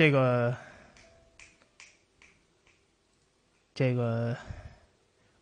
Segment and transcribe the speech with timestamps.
[0.00, 0.56] 这个
[3.74, 4.34] 这个，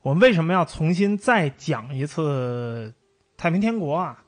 [0.02, 2.92] 我们为什么要重新再讲一次
[3.36, 4.20] 太平天国啊？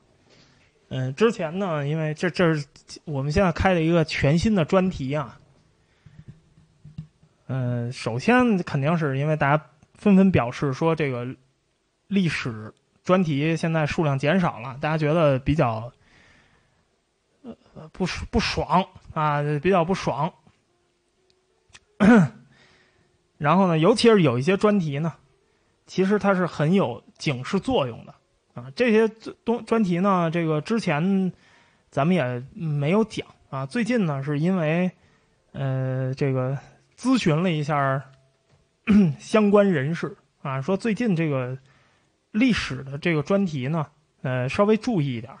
[0.87, 2.65] 嗯，之前呢，因为这这是
[3.03, 5.37] 我们现在开了一个全新的专题啊。
[7.47, 9.61] 嗯，首先肯定是因为大家
[9.95, 11.27] 纷纷表示说这个
[12.07, 12.73] 历史
[13.03, 15.91] 专题现在数量减少了，大家觉得比较
[17.91, 20.33] 不不爽啊，比较不爽。
[23.37, 25.13] 然后呢，尤其是有一些专题呢，
[25.85, 28.13] 其实它是很有警示作用的
[28.53, 28.71] 啊。
[28.75, 29.07] 这些
[29.43, 31.31] 东专题呢，这个之前
[31.89, 33.65] 咱们也没有讲啊。
[33.65, 34.91] 最近呢，是因为
[35.53, 36.57] 呃，这个
[36.97, 38.03] 咨询了一下
[39.19, 41.57] 相关人士啊，说最近这个
[42.31, 43.87] 历史的这个专题呢，
[44.21, 45.33] 呃，稍微注意一点，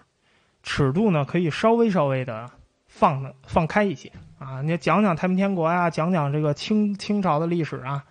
[0.63, 2.49] 尺度呢可以稍微稍微的
[2.87, 4.11] 放放开一些。
[4.39, 8.03] 啊，你讲讲太平天国呀，讲讲这个清清朝的历史啊，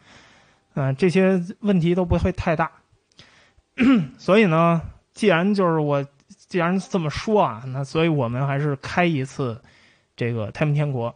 [0.75, 2.71] 嗯，这些问题都不会太大。
[4.17, 4.81] 所以呢，
[5.13, 9.61] 既然就是我既然这么说啊，那所以我们还是开一次
[10.15, 11.15] 这个太平天国。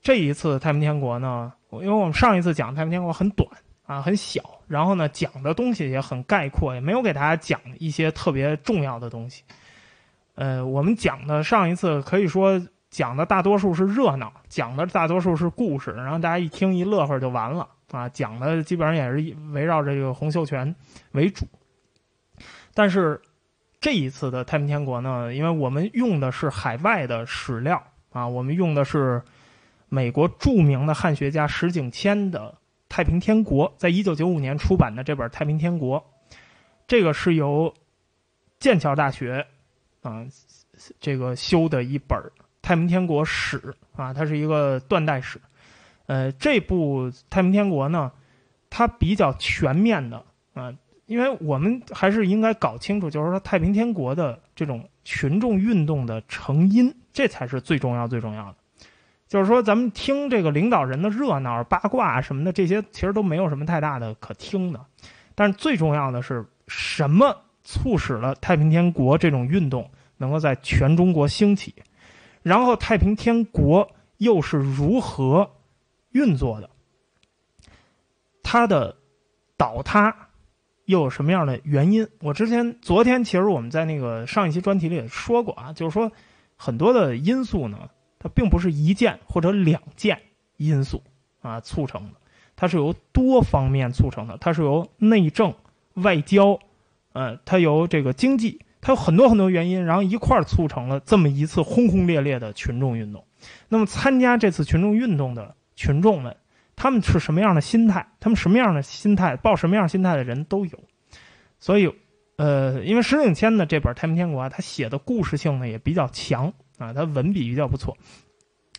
[0.00, 3.48] 这一次太平天国呢，因为我们上一次讲太平天国很短
[3.84, 9.42] 啊，很小，然后呢讲的东西也很概括，也没有给大家讲一些特别重要的东西。
[10.34, 12.60] 呃，我们讲的上一次可以说。
[12.90, 18.08] 讲的大多数是热闹，讲的大多数是故事，然后大家一听一乐呵就完了啊！
[18.10, 20.72] 讲的基本上也是围绕这个洪秀全
[21.10, 21.44] 为主。
[22.72, 23.20] 但是
[23.80, 29.20] 这一次的太平天国呢，因为我们用的是海外的史料啊，我们用的是
[29.88, 32.38] 美国著名的汉学家石景谦的
[32.88, 36.00] 《太平天国》，在一九九五年出版的这本《太平天国》，
[36.86, 37.74] 这个是由
[38.60, 39.44] 剑桥大学
[40.04, 40.24] 啊
[41.00, 42.16] 这个修的一本。
[42.62, 45.38] 太平天国史啊，它是一个断代史。
[46.06, 48.10] 呃，这部太平天国呢，
[48.70, 50.24] 它比较全面的
[50.54, 50.72] 啊，
[51.04, 58.56] 因为我们还是应该搞清楚，就是说太平天国的这种群众运动的成因，这才是最重要最重要的。
[59.28, 64.80] 就是说，咱们听这个领导人的热闹八卦什么的，这些其实都没有什么太大的可听的。
[65.34, 71.74] 但是最重要的是什么促使了太平天国这种运动能够在全中国兴起？
[72.42, 75.50] 然后太平天国又是如何
[76.12, 76.70] 运作的？
[78.42, 78.96] 它的
[79.56, 80.28] 倒塌
[80.84, 82.06] 又有什么样的原因？
[82.20, 86.12] 我之前、昨天其实我们在那个上一期专题里也说过啊，就是说
[86.56, 87.88] 很多的因素呢，
[88.18, 90.20] 它并不是一件或者两件
[90.58, 91.02] 因素
[91.40, 92.20] 啊促成的，
[92.54, 95.54] 它是由多方面促成的，它是由内政、
[95.94, 96.58] 外交，
[97.14, 98.60] 呃，它由这个经济。
[98.86, 103.24] 它有很多很多原因，然后一块儿促成了这么一次轰轰烈烈的群众运动。
[103.70, 106.36] 那么参加这次群众运动的群众们，
[106.76, 108.06] 他们是什么样的心态？
[108.20, 109.36] 他们什么样的心态？
[109.38, 110.78] 抱什么样心态的人都有。
[111.58, 111.90] 所以，
[112.36, 117.96] 呃，因为石景谦的这本《太平天国》啊，他写的故事性呢也比较强啊，他文笔比较不错，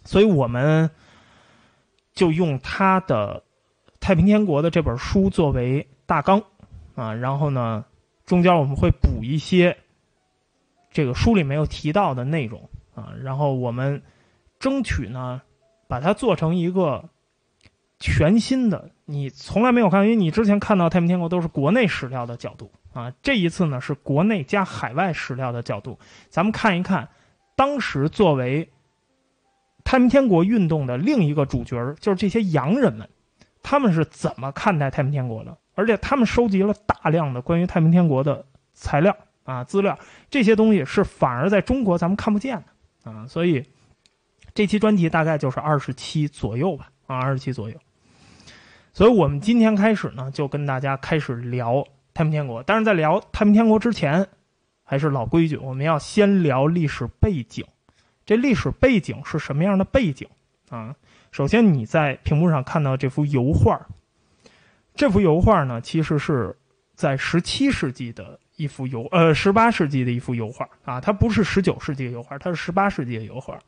[0.04, 0.88] 所以我们
[2.14, 3.44] 就用他的
[4.00, 6.44] 《太平天国》的这本书作为大纲
[6.94, 7.84] 啊，然后呢，
[8.24, 9.76] 中间我们会补一些。
[10.96, 14.02] 这个书里没有提到的内容啊，然后我们
[14.60, 15.42] 争取呢，
[15.90, 17.10] 把它做成一个
[18.00, 27.10] 全新的，你从来没有看，因为你之前看到《太平天国》都是国内史料的角度啊，这一次呢是国内加海外史料的角度，咱们看一看
[27.58, 28.70] 当时作为
[29.84, 33.10] 太平天国运动的另一个主角，就是这些洋人们，
[33.62, 39.18] 他们是怎么看待太平天国的，而且他们收集了大量的关于太平天国的材料。
[39.46, 39.98] 啊，资料
[40.30, 43.64] 这些东西是反而在中国咱们看不见的啊，所以
[44.54, 47.76] 这期专题大概就是二十期左右吧，啊，二十期左右。
[48.92, 52.64] 所以我们今天开始呢，就跟大家开始聊太平天国。
[52.64, 54.28] 但是在聊太平天国之前，
[54.84, 57.64] 还是老规矩，我们要先聊历史背景。
[58.26, 60.28] 这历史背景是什么样的背景
[60.70, 60.96] 啊？
[61.32, 63.80] 首先你在屏幕上看到这幅油画，
[64.96, 66.58] 这幅油画呢，其实是
[66.96, 68.40] 在十七世纪的。
[68.56, 73.60] 一幅油，呃，十八世纪的一幅油画啊，它不是十九世纪的油画，它是十八世纪的油画。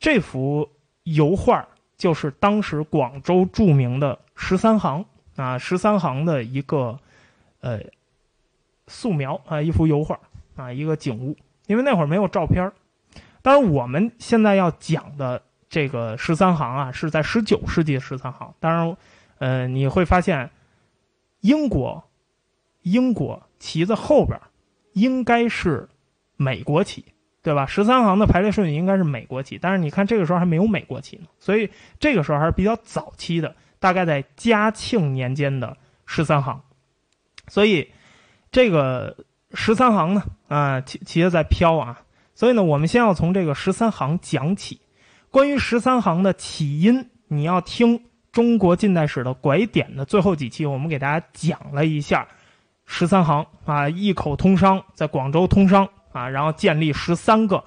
[0.00, 0.68] 这幅
[1.04, 1.66] 油画
[1.96, 5.04] 就是当时广州著名的十三行
[5.36, 6.98] 啊，十三行的一个
[7.60, 7.80] 呃
[8.88, 10.18] 素描啊，一幅油画
[10.56, 11.36] 啊，一个景物。
[11.68, 12.72] 因为那会儿没有照片
[13.40, 18.52] 当然我们现在要讲的这个十三行啊，是在十九世纪十三行。
[18.58, 18.96] 当然，
[19.38, 20.50] 呃，你会发现
[21.40, 22.02] 英国，
[22.82, 23.40] 英国。
[23.62, 24.36] 旗子后边
[24.92, 25.88] 应该是
[26.36, 27.04] 美国旗
[27.42, 27.64] 对吧？
[27.66, 35.76] 十三行的排列顺序应该是美国旗，但是你看这个时候还没有美国旗呢，所以这个时候还是比较早期的，大概在嘉庆年间的
[36.06, 36.60] 十三行。
[37.48, 37.90] 所以
[38.50, 39.16] 这个
[39.54, 42.02] 十三行呢，啊，旗旗子在飘啊。
[42.34, 44.80] 所以呢，我们先要从这个十三行讲起。
[45.30, 52.28] 关于十三行的起因，你要听中国近代史的拐点的最后几期，我们给大家讲了一下
[52.92, 55.88] 十三行啊，一口通商，在广州通商。
[56.12, 57.64] 啊，然后建立十三个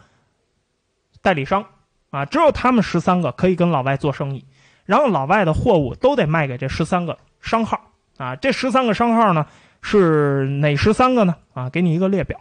[1.23, 1.65] 代理商，
[2.11, 4.45] 啊，只有他们十三个可以跟老外做生意，
[4.85, 9.47] 然后老外的货物都得卖给这十三个商号，啊，这十三个商号呢
[9.81, 11.35] 是哪十三个呢？
[11.55, 12.39] 啊，给你一个列表，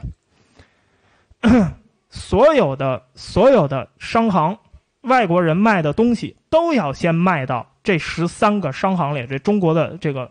[2.10, 4.58] 所有的所有的商行，
[5.00, 10.30] 外国人卖的东西都要先卖到这十三个商行里，这中国的这个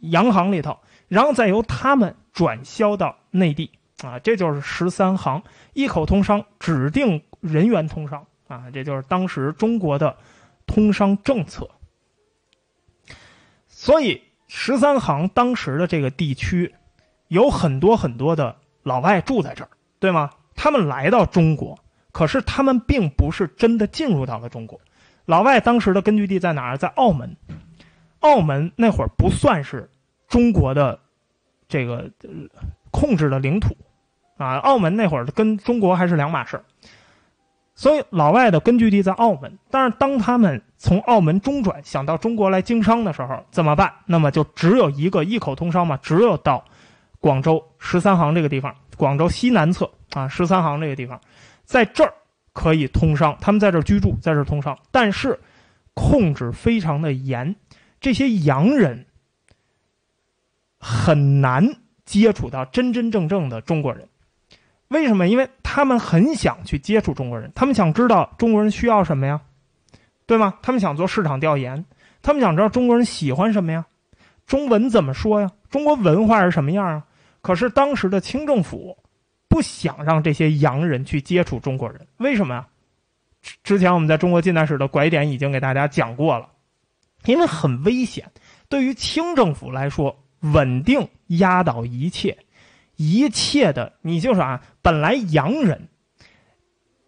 [0.00, 0.76] 洋行里头，
[1.08, 3.70] 然后再由他们转销到内地。
[4.04, 10.16] 啊，这就是十三行一口通商，指定人员通商啊，这就是当时中国的
[10.68, 11.68] 通商政策。
[13.66, 16.74] 所以十三行当时的这个地区，
[17.26, 20.30] 有很多很多的老外住在这儿，对吗？
[20.54, 21.76] 他们来到中国，
[22.12, 24.80] 可是他们并不是真的进入到了中国。
[25.24, 26.78] 老外当时的根据地在哪儿？
[26.78, 27.36] 在澳门。
[28.20, 29.90] 澳门那会儿不算是
[30.28, 30.98] 中国的
[31.66, 32.08] 这个
[32.92, 33.76] 控制的领土。
[34.36, 36.62] 啊，澳门那会儿跟中国还是两码事，
[37.74, 39.58] 所以老外的根据地在澳门。
[39.68, 43.92] 但是当他们从澳门中转想到中国来经商的时候，怎么办？
[44.06, 46.64] 那么就只有一个一口通商嘛，只有到
[47.18, 51.20] 广州十三行这个地方，广州西南侧啊，十三行这个地方，
[51.64, 52.14] 在这儿
[52.52, 55.36] 可以通商，他们在这儿居住，在这儿通商，但是
[55.94, 57.56] 控制非常的严，
[57.98, 59.04] 这些洋人
[60.78, 61.68] 很难
[62.04, 64.08] 接触到真真正正的中国人。
[64.88, 65.28] 为什么？
[65.28, 69.40] 因为他们很想去接触中国人，他们想知道中国人需要什么呀，
[70.24, 70.54] 对吗？
[70.62, 71.84] 他们想做市场调研，
[72.22, 73.84] 他们想知道中国人喜欢什么呀，
[74.46, 75.50] 中文怎么说呀？
[75.68, 77.04] 中国文化是什么样啊？
[77.42, 78.96] 可是当时的清政府
[79.46, 82.66] 不想让这些洋人去接触中国人，为什么呀？
[83.62, 86.48] 之前我们在中国近代史的拐点已经给大家讲过了，
[87.26, 88.24] 因为很危险。
[88.70, 92.38] 对于清政府来说，稳定压倒一切。
[92.96, 95.86] 一切的，你就是啊，本来洋人，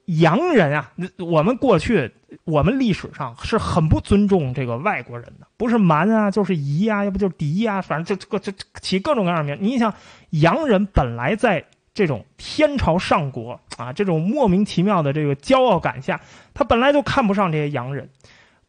[0.07, 2.13] 洋人啊，我们过去
[2.45, 9.59] 我们历史上是很不尊重这个外国人的，不是蛮啊，就是夷啊，要不就是狄啊，反正这这这起各种各样的名。
[9.61, 9.93] 你想，
[10.31, 16.21] 洋人本来在这种天朝上国啊，这种莫名其妙的这个骄傲感下，
[16.55, 18.09] 他本来就看不上这些洋人。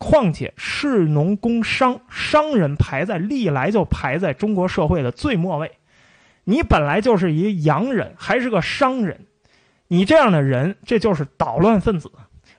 [0.01, 5.71] 况且士农工商，商人排在历来就排在中国社会的最末位。
[6.43, 9.27] 你本来就是一洋人，还是个商人，
[9.87, 12.11] 你这样的人，这就是捣乱分子。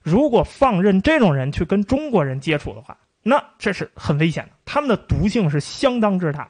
[0.03, 4.51] 如果放任这种人去跟中国人接触的话，那这是很危险的。
[4.65, 6.49] 他们的毒性是相当之大，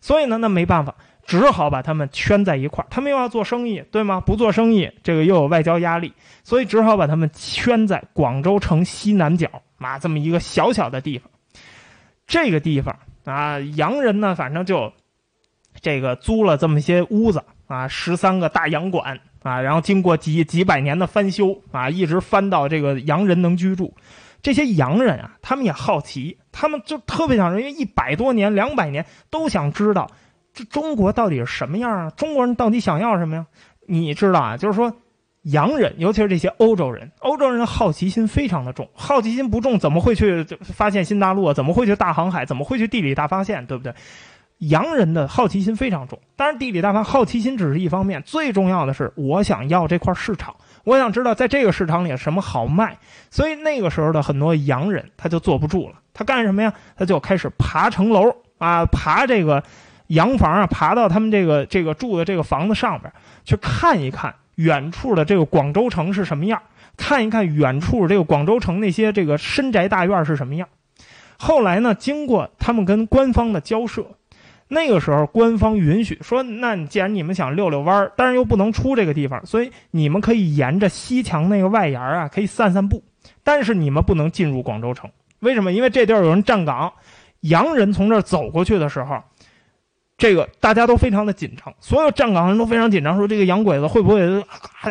[0.00, 0.94] 所以呢，那没办法，
[1.26, 2.86] 只好把他们圈在一块儿。
[2.88, 4.20] 他们又要做生意，对吗？
[4.20, 6.12] 不做生意，这个又有外交压力，
[6.44, 9.48] 所以只好把他们圈在广州城西南角
[9.78, 11.30] 啊这么一个小小的地方。
[12.26, 14.92] 这个地方啊，洋人呢，反正就。
[15.80, 23.94] 这个租了这么些屋子啊，十三个大洋馆啊，然后经过几几百年的翻修啊，一直翻到这个洋人能居住。
[24.42, 30.10] 这些洋人啊，他们也好奇，他们就特别想，因为一百多年、两百年都想知道
[30.52, 32.10] 这中国到底是什么样啊？
[32.10, 33.46] 中国人到底想要什么呀？
[33.86, 34.92] 你知道啊，就是说
[35.50, 41.54] 洋人，尤其是这些欧洲人，欧洲人好奇心非常的重，好奇心不重怎么会去发现新大陆啊？
[41.54, 42.44] 怎么会去大航海？
[42.44, 43.64] 怎么会去地理大发现？
[43.66, 43.94] 对不对？
[44.58, 52.98] 洋人的好奇心非常重，当然地理大发好奇心只是一方面，最重要的是我想要这块市场，我想知道在这个市场里什么好卖。
[53.30, 56.72] 所以那个时候的很多洋人他就坐不住了，他干什么呀？
[56.96, 59.62] 他就开始爬城楼啊，爬这个
[60.08, 63.12] 洋房啊，爬到他们这个这个住的这个房子上边
[63.44, 66.60] 去看一看远处的这个广州城是什么样，
[66.96, 70.68] 看一看远处这个广州城那些这个深宅大院是什么样。
[71.36, 74.04] 后来呢，经过他们跟官方的交涉。
[74.70, 83.02] 那个时候，官方允许说：“那既然你们想溜溜弯儿，但是又不能出这个地方，所以你们可以沿着西墙那个外沿啊，可以散散步。
[83.42, 85.72] 但是你们不能进入广州城，为什么？
[85.72, 86.92] 因为这地儿有人站岗，
[87.40, 89.22] 洋人从这儿走过去的时候，
[90.18, 94.44] 这个大家都非常的紧张，所有站岗人都非常紧张，说这个洋鬼子会不会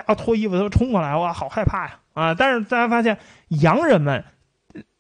[0.08, 1.16] 啊脱衣服都冲过来？
[1.16, 2.00] 哇，好害怕呀！
[2.16, 2.34] 啊！
[2.34, 3.16] 但是大家发现，
[3.50, 4.24] 洋人们。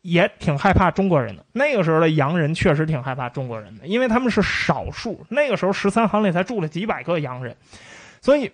[0.03, 1.43] 也挺害怕中国人的。
[1.51, 5.25] 那个时候的洋人确实挺害怕中国人的，因为他们是少数。
[5.27, 7.57] 那个时候十三行里才住了几百个洋人，
[8.21, 8.53] 所以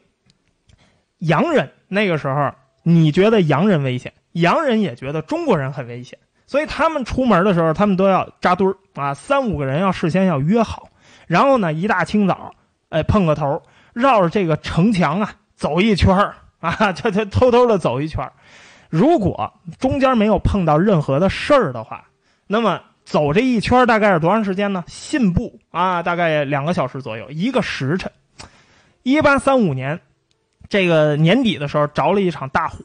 [1.20, 10.90] 洋人那个时候，你觉得洋人危险，洋人也觉得中国人很危险，所以他们出门的时候，他们都要扎堆儿啊，三五个人要事先要约好，
[11.28, 12.54] 然后呢，一大清早，
[12.90, 13.62] 哎，碰个头，
[13.94, 18.34] 绕着这个城墙啊走一圈儿啊， 就就偷偷的走一圈儿。
[18.90, 22.06] 如果中间没有碰到任何的事儿的话，
[22.48, 24.84] 那么走这一圈大概是多长时间呢？
[24.88, 28.12] 信步啊，大概两个小时左右，一个时辰。
[29.04, 30.00] 一八三五年。
[30.70, 32.78] 这个年底的时候着了一场大火，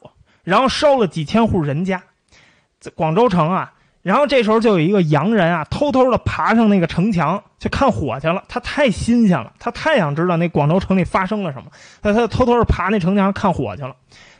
[0.44, 2.02] 然后烧了几千户人家，
[2.94, 3.72] 广州城啊。
[4.02, 8.42] 然后这时候就有一个洋人啊，偷偷的爬上那个城墙去看火去了。
[8.48, 11.66] 他太新鲜了，他太想知道那广州城里发生了什么，
[12.00, 13.94] 他他偷偷的爬那城墙看火去了。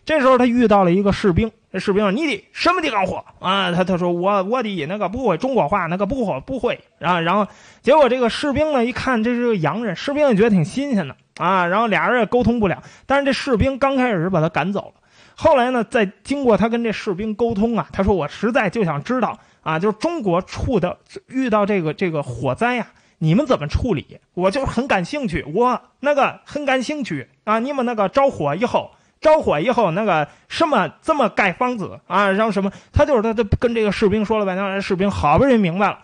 [0.07, 7.47] 这时候他遇到了一个士兵，这士兵说：“你的什么地方火啊？”他他说：“我我的那个不会中国话，那个不会不会。”然后然后
[7.83, 11.15] 结果这个士兵呢一看这是个洋人，士兵也觉得挺新鲜的。
[11.37, 14.98] 啊，然后俩人也沟通不了，但是这士兵刚开始是把他赶走了，
[15.41, 24.19] 后来呢，在经过他跟这士兵沟通啊，他说我实在就想知道啊，就是中国处的遇到这个这个火灾呀，你们怎么处理？
[24.35, 28.91] 我就很感兴趣，我那个很感兴趣啊，你们那个着火以后，
[29.21, 32.33] 着火以后那个什么怎么盖房子啊？
[32.33, 32.73] 然后什么？
[32.93, 36.01] 他就是他他跟这个士兵说了半天，士兵好不容易明白了，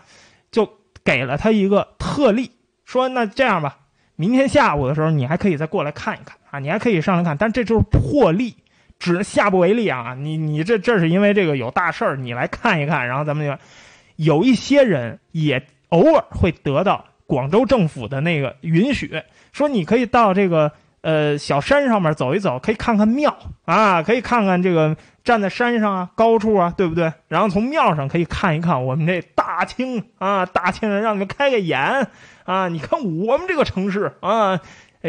[0.49, 0.69] 就
[1.03, 2.51] 给了他一个特例，
[2.85, 3.79] 说那这样吧。
[4.15, 8.55] 明天下午的时候，你还可以再过来看一看啊，你还可以上来看，但这就是破例，
[8.99, 10.15] 只下不为例啊。
[10.17, 13.57] 你你这这是因为这个有大事儿，你来看一看，然后咱们就
[14.15, 19.21] 有一些人也偶尔会得到广州政府的那个允许，
[19.51, 20.71] 说你可以到这个
[21.01, 27.11] 呃小山上面走一走，可以看看庙啊，可以看看这个站在山上啊高处啊，对不对？
[27.27, 32.07] 然后从庙上可以看一看我们这大清啊，大清人让你们开个眼。
[32.45, 32.67] 啊！
[32.67, 34.61] 你看我们这个城市啊，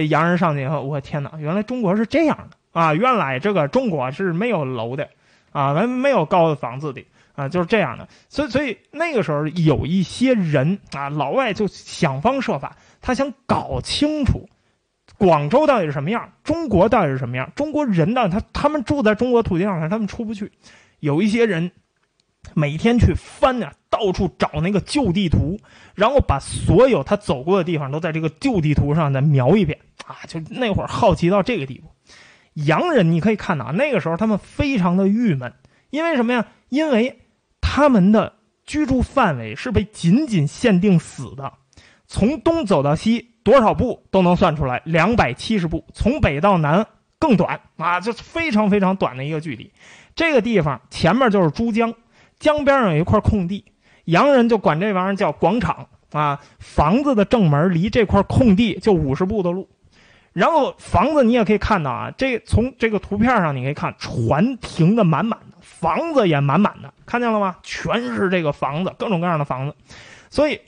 [0.08, 1.32] 洋人上去以后，我天哪！
[1.38, 2.94] 原来中国是这样的啊！
[2.94, 5.08] 原来这个中国是没有楼的，
[5.52, 7.02] 啊，没没有高的房子的
[7.34, 8.06] 啊，就是这样的。
[8.28, 14.46] 所以，所以那个时候有一些人啊，老外就想方设法，他想搞清楚
[15.16, 18.28] 广州到底是什么样，中国到底是什么样，中国人呢？
[18.28, 20.52] 他他们住在中国土地上，他们出不去。
[21.00, 21.72] 有一些人。
[22.54, 25.58] 每天去翻啊，到处找那个旧地图，
[25.96, 30.14] 然后把所有他走过的地方都在这个旧地图上再描一遍啊！
[30.28, 31.88] 就那会儿好奇到这个地步。
[32.64, 35.52] 洋人你可以看到啊，那个时候他们非常的郁闷，
[35.90, 36.46] 因为什么呀？
[36.68, 37.20] 因为
[37.60, 38.32] 他们的
[38.64, 41.52] 居住范围是被紧紧限定死的，
[42.06, 46.86] 从东走到西多少步都能算出来，两百七十步；从北到南
[47.18, 49.70] 更短啊，就非常非常短的一个距离。
[50.14, 51.94] 这个地方前面就是珠江。
[52.38, 53.64] 江边上有一块空地，
[54.04, 56.38] 洋人就管这玩意儿叫广场啊。
[56.58, 59.68] 房子的正门离这块空地就五十步的路，
[60.36, 67.56] 然后房子你也可以看到啊，这从这个图片上你可以看，船停的满满的，房子也满满的，看见了吗？
[67.62, 69.74] 全是这个房子，各种各样的房子，
[70.28, 70.60] 所以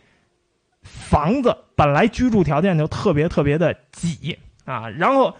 [0.80, 4.88] 房子本来居住条件就特别特别的挤啊。
[4.88, 5.36] 然后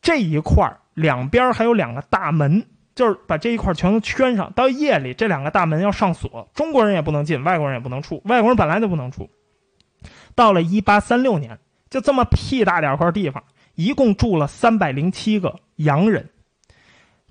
[0.00, 2.64] 这一块两边还有两个大门。
[2.94, 9.28] 就是把这一块全都圈上，到夜里这两个大门要上锁，中国人也不能进，外国人也不能出，外国人本来就不能出。
[10.36, 11.58] 到了一八三六年，
[11.90, 13.42] 就这么屁大点块地方，
[13.74, 16.28] 一共住了三百零七个洋人，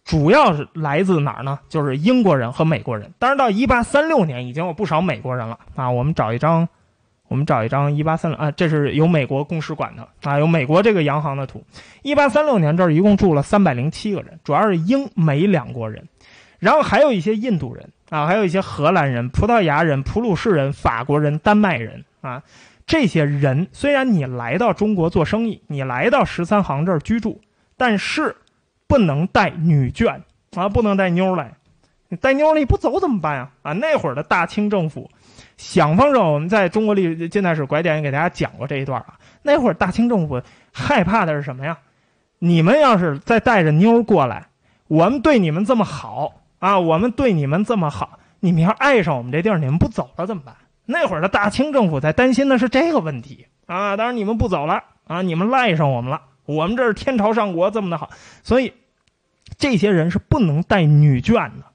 [0.04, 1.60] 主要是来自哪儿呢？
[1.70, 3.12] 就是英国人和美国人。
[3.20, 5.90] 但是到一八三六年，已经有不少美国人了啊。
[5.90, 6.68] 我们找一张。
[7.30, 11.64] 我们找一张一八三六啊，这是有美国公使馆的啊，有美国这个洋行的图。
[12.04, 16.08] 一八三六年这儿一共住了三百零七个人，主要是英美两国人，
[16.60, 22.44] 然后还有一些印度人啊，还有一些荷兰人、葡萄牙人、普鲁士人、法国人、丹麦人啊。
[22.86, 27.40] 这些人虽然你来到中国做生意，你来到十三行这儿居住，
[27.78, 28.36] 但是
[28.88, 30.22] 不能带女眷
[30.56, 31.54] 啊，不能带妞来。
[32.10, 33.50] 你带妞你不走怎么办呀？
[33.63, 35.10] 啊，那会儿的大清政府。
[35.58, 39.16] 想方设法，我们在中国历近代史拐点也给大家讲过这一段啊。
[39.42, 41.78] 那会儿大清政府害怕的是什么呀？
[42.40, 44.48] 你们要是再带着妞过来，
[44.88, 50.54] 我们对你们这么好啊，我们对你们这么好，你们要爱上我们这地儿，你们不走了怎么办？
[50.86, 53.96] 那会儿的大清政府在担心的是这个问题啊。
[53.96, 58.10] 当然你们不走了啊，你们赖上我们了，我们这是天朝上国这么的好，
[58.44, 58.74] 所以
[59.58, 61.66] 这些人是不能带女眷的。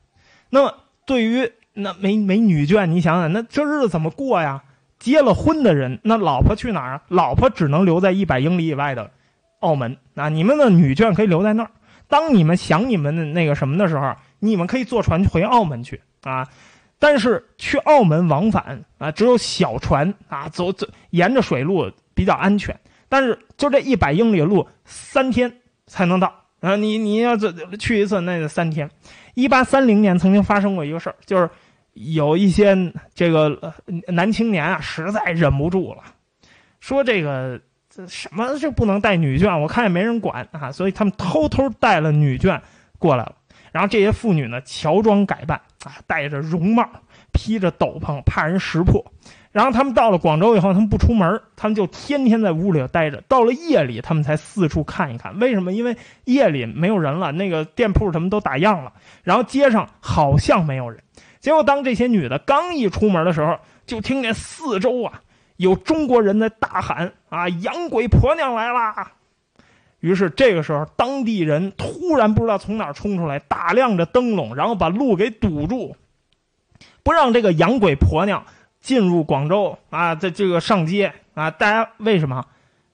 [0.50, 0.74] 那么
[1.06, 4.62] 对于那没没女眷，你想想，那这日子怎么过呀？
[4.98, 7.02] 结了婚的人，那老婆去哪儿啊？
[7.08, 9.12] 老婆只能留在一百英里以外的
[9.60, 9.96] 澳门。
[10.14, 11.70] 那你们的女眷可以留在那儿。
[12.08, 16.48] 当你们想你们的那个什么的时候，你们可以坐船回澳门去啊。
[16.98, 22.78] 但是去澳门往返啊，只有小船啊，走走沿着水路比较安全。
[23.08, 28.90] 但是就这一百英里路，三天才能到啊，你你要这去一次那就三天。
[29.34, 31.48] 一八三零年曾经发生过一个事儿，就是
[31.94, 32.76] 有一些
[33.14, 33.72] 这个
[34.08, 36.02] 男青年啊，实在忍不住了，
[36.80, 42.60] 说这个这什么这不能带女眷，我看也没人管啊，所以他们偷偷带了女眷
[42.98, 43.34] 过来了。
[43.70, 45.60] 然后这些妇女呢，乔装改扮
[46.06, 46.88] 戴着绒帽，
[47.32, 49.04] 披着斗篷，怕人识破。
[49.50, 53.20] 然后他们到了广州以后，他们不出门，他们就天天在屋里待着。
[53.28, 55.36] 到了夜里，他们才四处看一看。
[55.38, 55.72] 为什么？
[55.72, 58.92] 因为夜里没有人了，那个店铺什么都打烊了，
[59.24, 61.02] 然后街上好像没有人。
[61.40, 65.20] 结果当这些女的刚一出门的时候，就听见四周啊
[65.56, 69.12] 有中国人在大喊：“啊，洋鬼婆娘来啦！”
[70.00, 75.96] 于是这个时候，当地人突然不知道从哪冲出来，打亮着灯笼，然后把路给堵住，
[77.02, 78.44] 不让这个洋鬼婆娘。
[78.80, 82.46] 进入广州啊，在这个上街啊，大家为什么？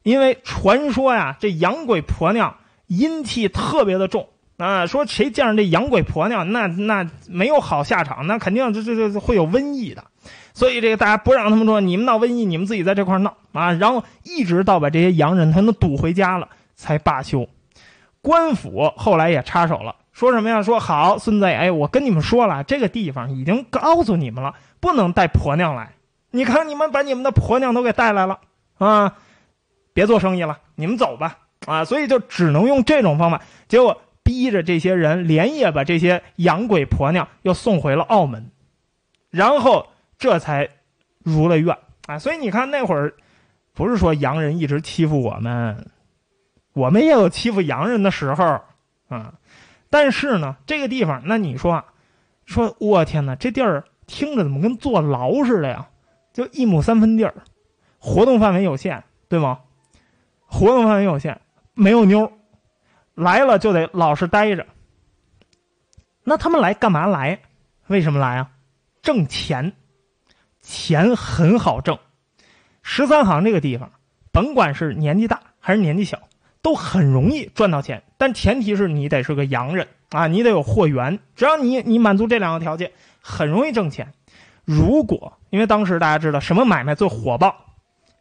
[0.02, 2.56] 因为传说呀，这洋鬼婆娘
[2.86, 4.86] 阴气特别的重啊。
[4.86, 10.02] 说谁见着这洋鬼婆娘，那那没有好下场，那肯定这这这会有瘟疫的。
[10.54, 13.72] 所以这个大家不让他们说，你们闹瘟疫，你们自己在这块闹啊。
[13.72, 17.48] 然后一直到把这些洋人他们堵回家了，才罢休。
[18.20, 20.62] 官府后来也插手了，说什么呀？
[20.62, 24.54] 说好，孙子，哎，我跟你们说了，这个地方已经告诉你们了。
[24.80, 25.94] 不能带婆娘来，
[26.30, 28.38] 你看你们把你们的婆娘都给带来了
[28.76, 29.16] 啊！
[29.94, 31.84] 别做生意了，你们走吧啊！
[31.86, 38.50] 所以就只能用这种方法，结果逼着这些人连夜把这些洋鬼婆娘又送回了澳门，
[39.30, 39.86] 然后
[40.18, 40.68] 这才
[41.22, 42.18] 如了愿啊！
[42.18, 43.14] 所以你看那会儿，
[43.72, 45.90] 不是说洋人一直欺负我们，
[46.74, 48.60] 我们也有欺负洋人的时候
[49.08, 49.34] 啊！
[49.88, 51.82] 但是呢，这个地方，那你说，
[52.44, 53.84] 说我天哪，这地儿。
[54.06, 55.88] 听着怎么跟坐牢似的呀？
[56.34, 57.32] 就一亩三分地儿，
[57.98, 59.60] 活动范围有限，对吗？
[60.44, 61.40] 活动范围有限，
[61.72, 62.30] 没有妞，
[63.14, 64.66] 来了就得老实待着。
[66.22, 67.40] 那他们来干嘛来？
[67.86, 68.50] 为什么来啊？
[69.00, 69.72] 挣钱，
[70.60, 71.98] 钱很好挣。
[72.82, 73.90] 十三行这个地方，
[74.32, 76.20] 甭管是年纪大还是年纪小，
[76.64, 78.02] 都很容易赚到钱。
[78.18, 81.20] 但前提是你得是个洋人啊，你得有货源。
[81.36, 82.90] 只要你你满足这两个条件。
[83.26, 84.12] 很容易挣钱，
[84.66, 87.56] 如果因为当时大家知道什么买卖最火爆，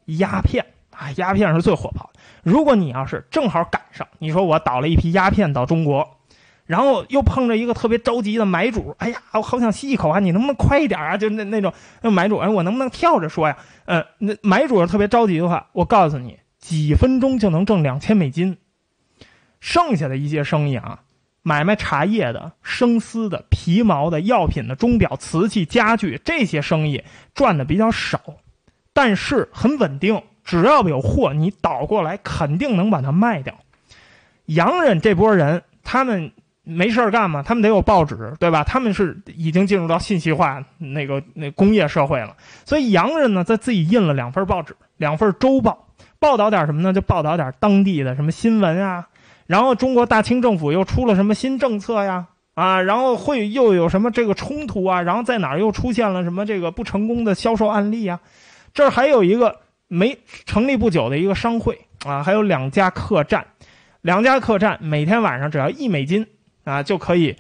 [0.06, 2.21] 鸦片啊，鸦片是最火爆的。
[2.41, 6.19] 如果你要是正好赶上，你说我倒了一批鸦片到中国，
[6.65, 11.17] 然后又碰着一个特别着急的买主，哎呀，我好想吸一口啊，你能不能快一点啊？
[11.17, 13.58] 就那那种那买主，哎，我能不能跳着说呀？
[13.84, 18.58] 呃，那买主特别着急的话，我告诉你，几分钟就能挣两千美金。
[19.60, 21.02] 剩下的一些生意啊。
[21.45, 27.04] 买卖茶叶的、生丝的、皮毛的、药品的、钟表、瓷器、家具这些生意
[27.36, 28.21] 赚的比较少，
[28.93, 30.21] 但是很稳定。
[30.45, 33.54] 只要有货，你倒过来肯定能把它卖掉。
[34.45, 36.32] 洋人这波人，他们
[36.63, 37.43] 没事干嘛？
[37.43, 38.63] 他们得有报纸，对吧？
[38.63, 45.83] 他们是已经进入到信息化那个那工业社会了，所以洋人呢，在自己印了两份报纸、两份周报，
[46.24, 46.94] 报道点什么呢？
[46.94, 49.10] 就报道点当地的什么新闻啊。
[49.46, 52.28] 然后中国大清政府又出了什么新政策呀？
[52.54, 55.02] 啊，然后会又有什么这个冲突啊？
[55.02, 58.22] 然后在哪儿又出现了什么这个不成功的销售案例啊？
[58.74, 59.60] 这儿还有一个
[59.90, 63.46] 没成立不久的一个商会啊，还有两家客栈，
[64.00, 66.26] 两家客栈每天晚上只要一美金
[66.64, 67.36] 啊就可以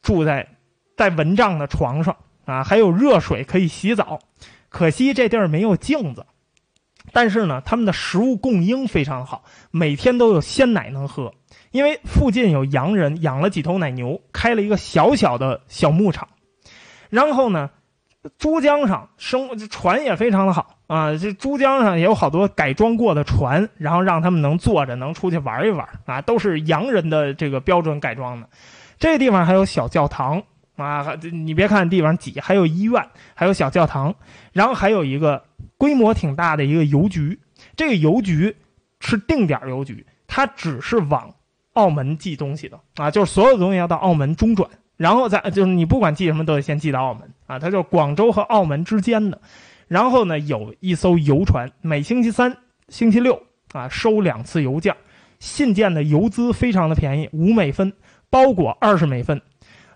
[0.00, 0.46] 住在
[0.94, 4.20] 带蚊帐的床上啊，还有热水可以洗澡。
[4.68, 6.24] 可惜这地儿没有镜子，
[7.12, 11.32] 但是呢，他们的食物供应非常好，每天都有鲜奶能喝。
[11.70, 16.28] 因为附近有洋人养了几头奶牛，开了一个小小的小牧场，
[17.10, 17.70] 然后呢，
[18.38, 28.48] 珠江上生船也非常的好啊，这珠江上也有好多改装过的船，然后让他们能坐着能出去玩一玩啊，都是洋人的这个标准改装的。
[28.98, 30.42] 这地方还有小教堂
[30.78, 34.14] 啊，你别看地方挤，还有医院，还有小教堂，
[34.52, 35.44] 然后还有一个
[35.76, 37.38] 规模挺大的一个邮局，
[37.76, 38.56] 这个邮局
[39.00, 41.34] 是定点邮局，它只是往。
[41.74, 49.40] 澳门寄东西的啊，就是所有东西要到澳门中转，然后再就是你不管寄什么都得先寄到澳门啊，它就是广州和澳门之间的。
[49.86, 52.56] 然后呢，有一艘游船，每星期三、
[52.88, 54.96] 星期六啊收两次邮件，
[55.38, 57.92] 信件的邮资非常的便宜，五美分，
[58.28, 59.40] 包裹二十美分。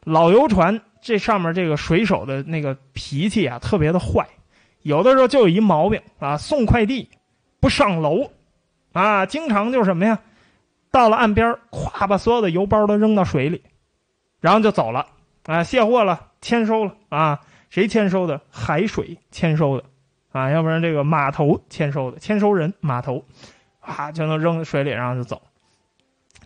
[0.05, 4.27] 老游船这上面这个水手的那个脾气啊特别的坏，
[4.83, 7.09] 有的时候就有一毛病啊，送快递
[7.61, 8.31] 不上楼
[8.93, 10.19] 啊，经常就什么呀？
[10.91, 13.63] 到了岸边，咵把所有的邮包都扔到水里，
[14.41, 15.07] 然后就走了
[15.45, 18.41] 啊，卸货了，签收了啊，谁签收的？
[18.51, 19.85] 海水签收的
[20.33, 23.25] 啊，要不然这个码头签收的，签收人码头，
[23.81, 25.41] 啊就能扔水里，然后就走。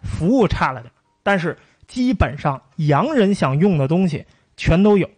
[0.03, 0.93] 服务差了点
[1.23, 5.11] 但是基本上洋人想用的东西全都有。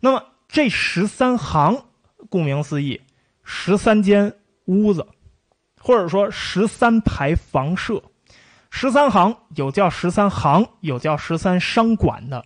[0.00, 1.84] 那么这十三行，
[2.28, 3.00] 顾名思义，
[3.42, 4.34] 十三间
[4.66, 5.06] 屋子，
[5.80, 8.02] 或者说十三排房舍。
[8.70, 12.44] 十三行有叫十三行，有叫十三商馆的。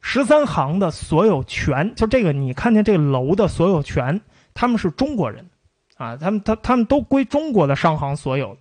[0.00, 4.22] 十三行的所有权，就这个你看见这楼的所有权，
[4.54, 5.50] 他们是中国人，
[5.96, 8.56] 啊，他们他他们都归中国的商行所有。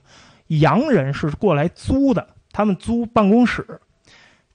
[0.48, 3.80] 洋人是过来租的，他们租办公室。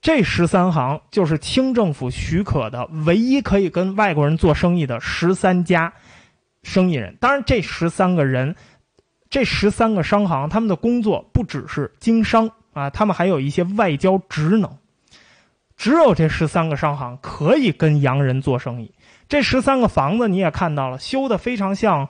[0.05, 5.91] 这十三行就是清政府许可的唯一可以跟外国人做生意的十三家
[6.61, 7.17] 生意人。
[7.19, 8.55] 当然，这十三个人。
[9.31, 14.77] 这十三个商行，他们的工作不只是经商啊，他们还有一些外交职能。
[15.75, 18.93] 只有这十三个商行可以跟洋人做生意。
[19.27, 22.07] 这十三个房子你也看到了，修的非常像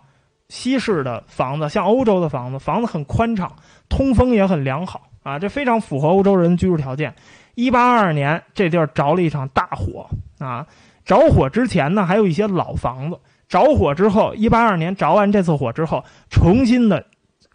[0.50, 3.56] 西式的房子，像欧洲的房子，房子很宽敞，
[3.88, 7.16] 通风也很良好啊，这非常符合欧洲人居住条件。
[7.56, 10.08] 一八二二年，这地儿着了一场大火
[10.40, 10.68] 啊，
[11.04, 13.20] 着火之前呢，还有一些老房子。
[13.48, 17.06] 着火之后，一八二年着完这次火之后，重新的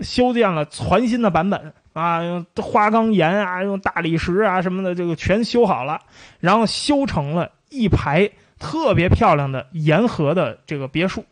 [0.00, 6.00] 修建了全新的版本啊，用花岗岩啊，用大理石啊什么的，这个全修好了，
[6.38, 11.24] 然后修成了一排特别漂亮的沿河的这个别墅。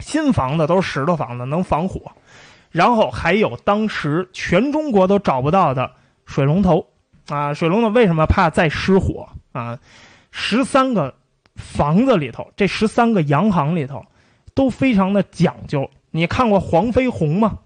[0.00, 2.12] 新房子都是石头房子，能防火，
[2.70, 5.92] 然后还有当时全中国都找不到的
[6.26, 6.86] 水龙头
[7.28, 9.78] 啊，水龙头为什么怕再失火啊？
[10.30, 11.14] 十三个。
[11.60, 14.06] 房子里头，这十三个洋行里头，
[14.54, 15.90] 都非常的讲究。
[16.12, 17.58] 你看过《黄飞鸿》吗？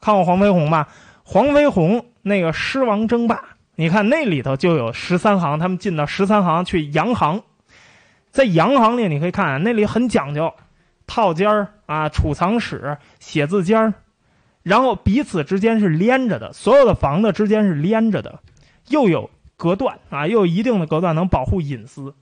[0.00, 0.88] 看过《黄飞鸿》吧？
[1.22, 3.40] 黄飞鸿那个狮王争霸，
[3.76, 7.44] 你看那里头就有十三行，他们进到十三行去洋行，
[8.32, 10.52] 在洋行里你可以看，那里很讲究，
[11.06, 13.94] 套间儿啊、储藏室、写字间儿，
[14.64, 18.40] 然后彼此之间是连着的，所有的房子之间是连着的，
[18.90, 22.14] 又有隔断啊，又有一定的隔断，能保护隐私。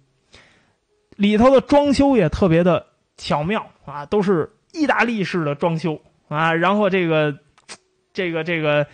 [1.17, 6.53] 里头的装修也特别的巧妙啊，都是意大利式的装修啊。
[6.53, 7.39] 然后这个，
[8.13, 8.87] 这个这个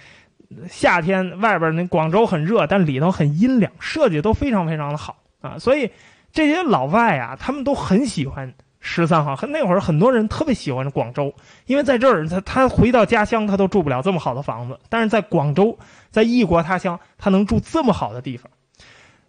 [0.69, 5.59] 夏天外边那广州很热，但里头很阴凉，设计都非常非常的好啊。
[5.59, 5.91] 所以
[6.33, 9.51] 这些老外啊，他们都很喜欢十三行。
[9.51, 15.79] 那会儿很多人特别喜欢广州，因为在这儿他他回到家乡他都住不了这么好的房子，但是在广州，
[16.11, 18.53] 在异国他乡他能住这么好的地方。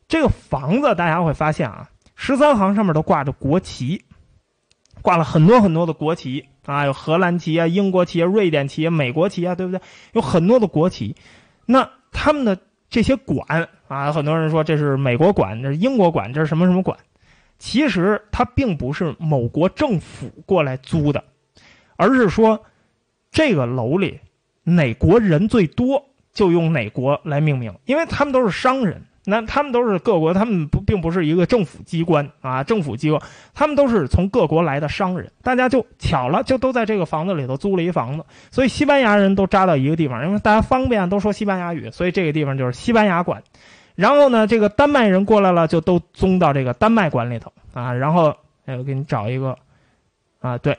[0.09, 1.89] 这个房子大家会发现啊。
[2.15, 4.05] 十三行上面都挂着国旗，
[5.01, 9.81] 挂了很多很多的国旗啊，有荷兰旗啊、英国旗啊、瑞典旗啊、美国旗啊，对不对？
[10.13, 11.15] 有很多的国旗。
[11.65, 16.95] 那他们的这些馆啊，很多人说这是美国馆，这是英国馆，这是什么什么馆？
[17.63, 21.23] 其实它并不是某国政府过来租的，
[21.95, 22.61] 而是说
[23.31, 24.19] 这个楼里
[24.63, 29.01] 哪国人最多，就用哪国来命名，因为他们都是商人。
[29.25, 33.21] 那他们都是各国，他们不并不是一个政府机关啊，政府机构，
[33.53, 43.41] 他们都是从各国来的商人，大家就巧了，就都在这个房子里头租了一房子，所以西班牙人都扎到一个地方，因为大家方便都说西班牙语，所以这个地方就是西班牙馆。
[43.95, 47.93] 然后呢，这个丹麦人过来了，就都租到这个丹麦馆里头啊。
[47.93, 49.57] 然后，哎，我给你找一个
[50.39, 50.77] 啊，对，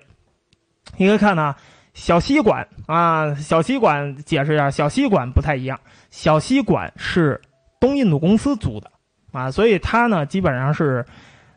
[0.96, 1.54] 你可以看呢，
[1.94, 5.78] 小西馆啊，小西馆解释一下，小西馆不太一样，
[6.10, 7.40] 小西馆是。
[7.80, 8.90] 东印度公司租的，
[9.32, 11.04] 啊，所以它呢基本上是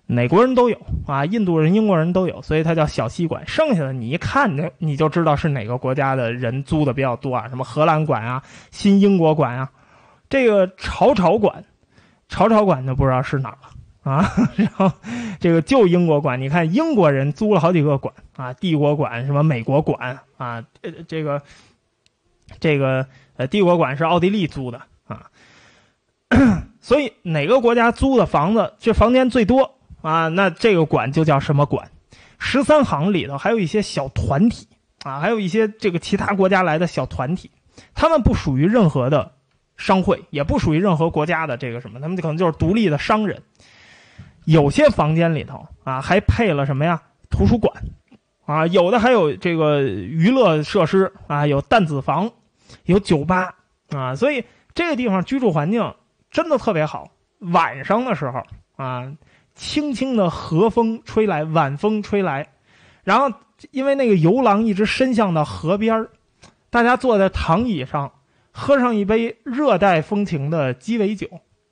[0.07, 3.41] 哪国人都有啊，印度人、英国人都有，所以它叫小西馆。
[3.47, 9.69] 剩下的你一看，就你就知道是哪个国家的人租的比较多啊，什么荷兰馆啊、新英国馆啊，
[10.29, 11.63] 这个朝朝馆，
[12.27, 14.29] 朝朝馆就不知道是哪了啊。
[14.55, 14.91] 然后
[15.39, 20.63] 这个旧英国馆，你看英国人租了好几个馆啊，帝国馆、什么美国馆啊，
[21.07, 21.41] 这个
[22.59, 25.29] 这个呃，帝国馆是奥地利租的啊。
[26.81, 30.27] 所以哪个国家租的房子这房间最多啊？
[30.27, 31.89] 那这个馆就叫什么馆？
[32.37, 34.67] 十三行里头还有一些小团体
[35.03, 37.49] 啊，还有一些这个其他国家来的小团体，
[37.95, 39.33] 他们不属于任何的
[39.77, 43.41] 商会，也不属于任何国家的这个什么，他们可能就是独立的商人。
[44.45, 47.01] 有些房间里头啊，还配了什么呀？
[47.29, 47.83] 图书馆
[48.45, 52.31] 啊，有的还有这个娱乐设施啊，有弹子房，
[52.85, 53.55] 有酒吧
[53.89, 55.93] 啊，所以这个地方居住环境。
[56.29, 57.09] 真的特别好，
[57.39, 58.43] 晚上的时候
[58.75, 59.11] 啊，
[59.55, 62.49] 轻轻的和风吹来，晚风吹来，
[63.03, 63.31] 然后
[63.71, 66.07] 因为那个游廊一直伸向到河边
[66.69, 68.11] 大家坐在躺椅上，
[68.59, 71.27] 喝上一杯热带风情的鸡尾酒，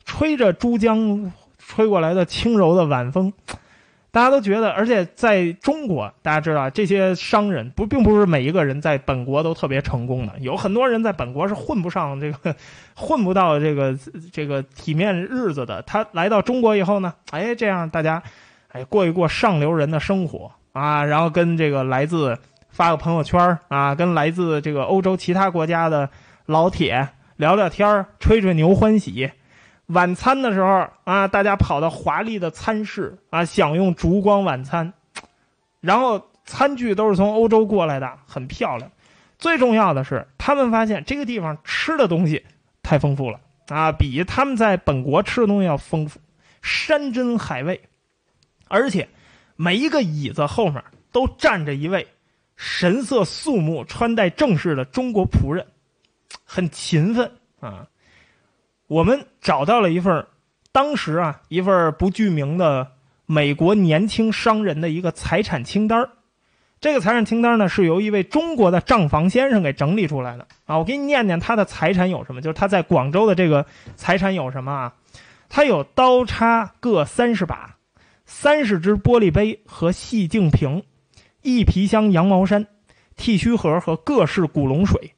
[0.05, 3.33] 吹着珠江吹过来的轻柔的晚风，
[4.11, 12.55] 大家都觉得，而且在中国，大家知道这些商人不并不是每一个人在本国都特别成功的，有很多人在本国是混不上这个，
[12.95, 13.97] 混不到这个
[14.31, 15.81] 这个体面日子的。
[15.81, 18.21] 他来到中国以后呢，哎，这样大家，
[18.71, 20.51] 哎，过一过上流人的生活。
[20.73, 22.37] 啊，然后跟这个来自
[22.69, 26.09] 发个朋友圈啊，跟来自这个欧洲其他国家的
[26.45, 29.31] 老铁聊聊天吹吹牛，欢喜。
[29.87, 34.93] 晚餐的时候啊，大家跑到华丽的餐室啊，享用烛光晚餐，
[35.81, 38.91] 然后餐具都是从欧洲过来的，很漂亮。
[39.39, 42.45] 最重要的是，他们发现这个地方吃的东西
[42.83, 46.19] 太丰富了啊，比他们在本国吃的东西要丰富，
[46.61, 47.81] 山珍海味，
[48.67, 49.09] 而且
[49.55, 52.07] 每一个椅子后面都站着一位
[52.55, 55.65] 神色肃穆、穿戴正式的中国仆人，
[56.43, 57.87] 很勤奋啊。
[58.87, 60.27] 我们找到了一份
[60.71, 62.91] 当时啊一份不具名的
[63.25, 66.09] 美国年轻商人的一个财产清单
[66.79, 70.77] 这个财产清单呢是由一位中国的账房先生给整理出来的啊。
[70.77, 74.93] 我给你念念他的财产有什么，就是他在广州的这个财产有什么啊？
[75.49, 77.77] 他有刀叉各三十把，
[78.25, 80.83] 三十只玻璃杯和细净瓶，
[81.41, 82.67] 一皮箱羊毛衫，
[83.15, 85.14] 剃须盒和各式古龙水，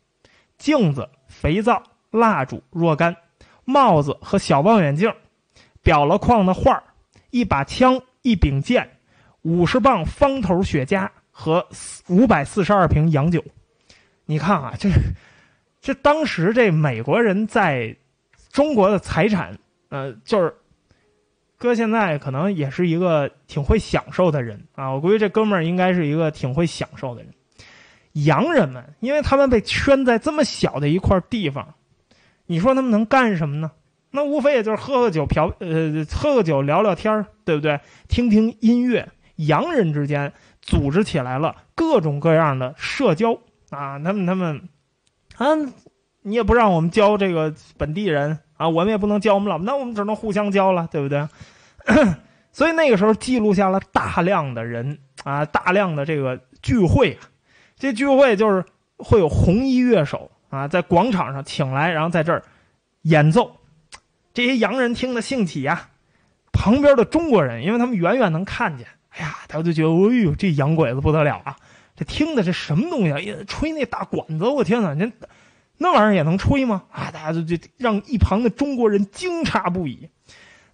[0.57, 3.15] 镜子、肥皂、蜡烛若干。
[3.69, 5.13] 帽子和小望远镜，
[5.83, 6.81] 裱了框的画
[7.31, 8.89] 一把枪，一柄剑，
[9.41, 11.67] 五十磅方头雪茄和
[12.07, 13.43] 五百四十二瓶洋酒。
[14.23, 14.89] 你看啊，这
[15.81, 17.93] 这当时这美国人在
[18.49, 20.55] 中国的财产，呃，就是
[21.57, 24.93] 搁现在可能也是一个挺会享受的人啊。
[24.93, 27.33] 我估计这哥们儿应该是一个挺会享受的人。
[28.25, 31.73] 洋人们，因为他们被圈在这么小的一块地方。
[32.45, 33.71] 你说他们能干什么呢？
[34.11, 37.79] 那无非也就是喝喝酒、嫖呃喝喝酒、聊聊天对不对？
[38.07, 39.07] 听听音乐。
[39.35, 43.33] 洋人之间组织起来了各种各样的社交
[43.69, 44.67] 啊，他们他们
[45.35, 45.45] 啊，
[46.23, 51.27] 你也不让我们教这个本地人啊，我们也不能教我们老，那我们只能互相教了，对不对？
[52.51, 57.29] 所以那个时候记录下了大量的人啊，大量的这个聚会啊，
[57.77, 58.65] 这聚会就是
[58.97, 60.31] 会有红衣乐手。
[60.49, 62.41] 啊，在广场上请来，然后在这儿
[63.01, 63.57] 演奏，
[64.33, 65.89] 这些洋人听得兴起呀。
[66.53, 71.57] 旁边的中国人，因为他们远远能看见，哎呀，他就觉得，哎呦，这洋鬼子不得了啊！
[71.97, 73.19] 这听的是什么东西啊？
[73.45, 75.11] 吹那大管子，我天哪，那
[75.77, 76.83] 那玩意儿也能吹吗？
[76.89, 80.07] 啊，大家就就让一旁的中国人惊诧不已。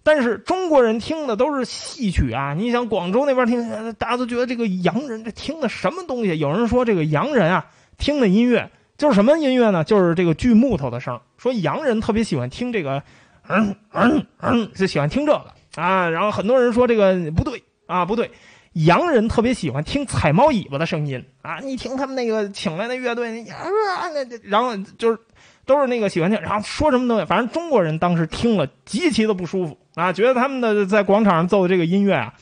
[0.04, 6.38] 但是中国人听的都是戏曲啊，你想广州那边听，大家都觉得这个洋人这听的什么东西？
[6.38, 7.66] 有人说这个洋人啊，
[7.98, 8.70] 听的音乐。
[8.96, 9.82] 就是什么音乐呢？
[9.82, 13.02] 就是这个锯木头的声说洋人特别喜欢听这个，
[13.48, 16.08] 嗯嗯嗯，就喜欢听这个啊。
[16.08, 18.30] 然后很多人说这个不对啊，不对，
[18.74, 21.58] 洋人特别喜欢听踩猫尾巴的声音啊。
[21.58, 23.66] 你听他们那个请来的乐队，啊
[24.10, 25.18] 那然后就是
[25.66, 32.34] 都是那个喜欢听，然后说什么东西，反正中国人当时听了极其的不舒服啊，觉得他们的在广场上奏的这个音乐啊，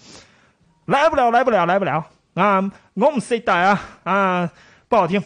[0.87, 2.05] 来不了，来不了，来不了
[2.35, 4.51] 啊，我们 say 的啊啊，
[4.89, 5.23] 不好听。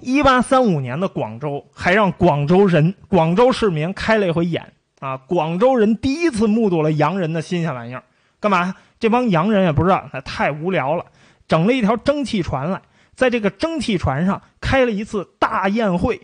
[0.00, 5.16] 一八三五年的广州，还让广州人、广州市民开了一回眼啊！
[5.16, 8.02] 广州人第一次目睹了洋人的新鲜玩意儿。
[8.38, 8.74] 干嘛？
[9.00, 11.06] 这帮洋人也不知道，太无聊了，
[11.48, 12.82] 整了一条蒸汽船来，
[13.14, 16.20] 在这个蒸汽船上开了一次大宴会，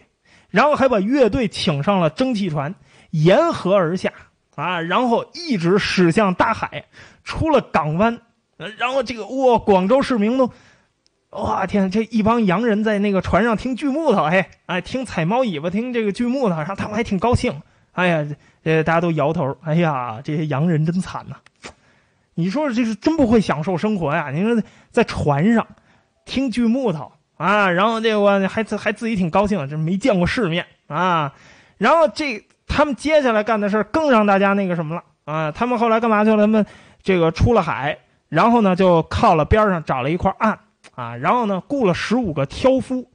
[0.49, 2.75] 然后还把乐队请上了蒸汽船，
[3.11, 4.13] 沿河而下
[4.57, 6.85] 啊，然后一直驶向大海，
[7.25, 8.21] 出了港湾，
[8.79, 10.51] 然后这个哇，广州市民都。
[11.31, 11.89] 哇天！
[11.89, 17.63] 这一帮洋人在那个船上听锯木头，哎哎，听踩猫尾巴，听这个锯木头，然后他们还挺高兴。
[17.93, 18.27] 哎呀，
[18.65, 19.57] 这大家都摇头。
[19.63, 21.37] 哎呀，这些洋人真惨呐！
[22.35, 24.33] 你说这是真不会享受生活呀？
[24.33, 25.65] 你说在船上
[26.31, 31.35] 听锯木头啊，然后这个还还自己挺高兴，这没见过世面啊。
[31.77, 35.51] 然后这他们接下来干的事更让大家那个什么了啊？
[35.51, 36.37] 他们后来干嘛去了？
[36.37, 36.65] 他们
[37.03, 40.59] 这个出了海，然后呢就靠了边上找了一块岸。
[40.95, 43.11] 啊，然后呢，雇了十五个挑夫，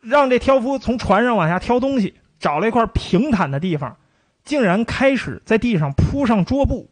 [0.00, 3.96] 让这挑夫从船上往下挑东西，找了一块平坦的地方，
[4.44, 6.90] 竟然开始在地上铺上桌布，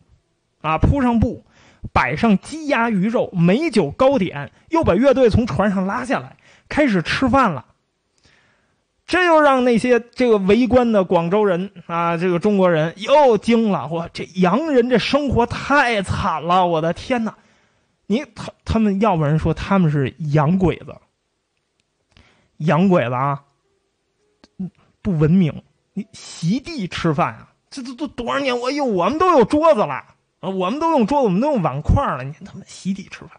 [0.61, 1.45] 啊，铺上布，
[1.93, 6.37] 摆上鸡鸭鱼肉、美酒糕点，又把乐队从船上拉下来，
[6.69, 7.67] 开始吃饭了。
[9.07, 17.35] 这又让那些这个围观的广州人啊，这个中国人又惊了，哇，这洋人这生活太惨了，我的天哪！
[18.07, 20.97] 你他他们要不然说他们是洋鬼子，
[22.57, 23.45] 洋鬼子啊，
[25.03, 25.63] 不文明。
[25.93, 28.59] 你席地吃饭啊，这这都多少年？
[28.59, 30.14] 我有我们都有桌子了
[30.51, 33.31] 我们都用桌子，我们都用碗筷了，你他妈席地吃饭。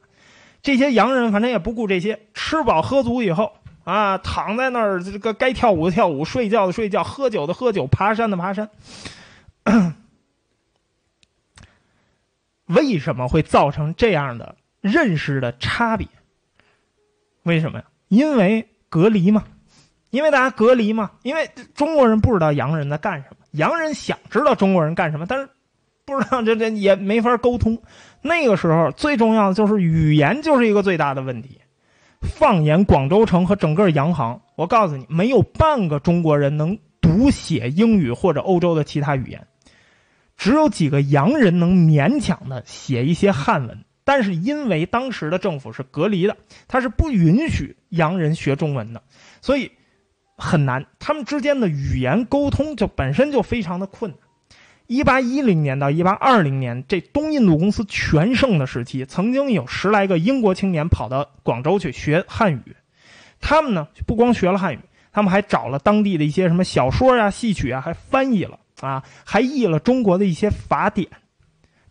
[0.62, 8.70] 这些洋人反正也不顾这些，吃饱喝足以后啊，躺在那儿，这个该跳舞的跳舞，睡觉的睡觉，喝酒的喝酒，爬山的爬山。
[12.66, 16.08] 为什么会造成这样的认识的差别？
[17.44, 17.86] 为什么呀？
[18.08, 19.44] 因为隔离嘛，
[20.10, 25.48] 因为大家隔离嘛，因为中国人不知道洋人在干什么，洋人想知道中国人干什么，但是
[26.06, 27.82] 不知道这这也没法沟通。
[28.22, 31.60] 那个时候最重要的就是语言，就是一个最大的问题。
[32.22, 39.46] 放眼广州城和整个洋行，我告诉你，没有半个中国人能读写英语或者欧洲的其他语言。
[40.38, 46.36] 只有几个洋人能勉强的写一些汉文，但是因为当时的政府是隔离的，
[46.68, 49.02] 他是不允许洋人学中文的，
[49.42, 49.72] 所以
[50.36, 50.86] 很难。
[51.00, 54.20] 他们之间的语言沟通就本身就非常的困难。
[54.88, 62.76] 一八一零年到一八二零年，这东印度公司全盛的时期，曾经有十来个英国青年跑到广州去学汉语，
[63.40, 64.80] 他们呢不光学了汉语，
[65.12, 68.60] 他们还找了当地的一些什么小说呀、戏曲啊，还翻译了。
[68.82, 71.08] 啊，还译了中国的一些法典，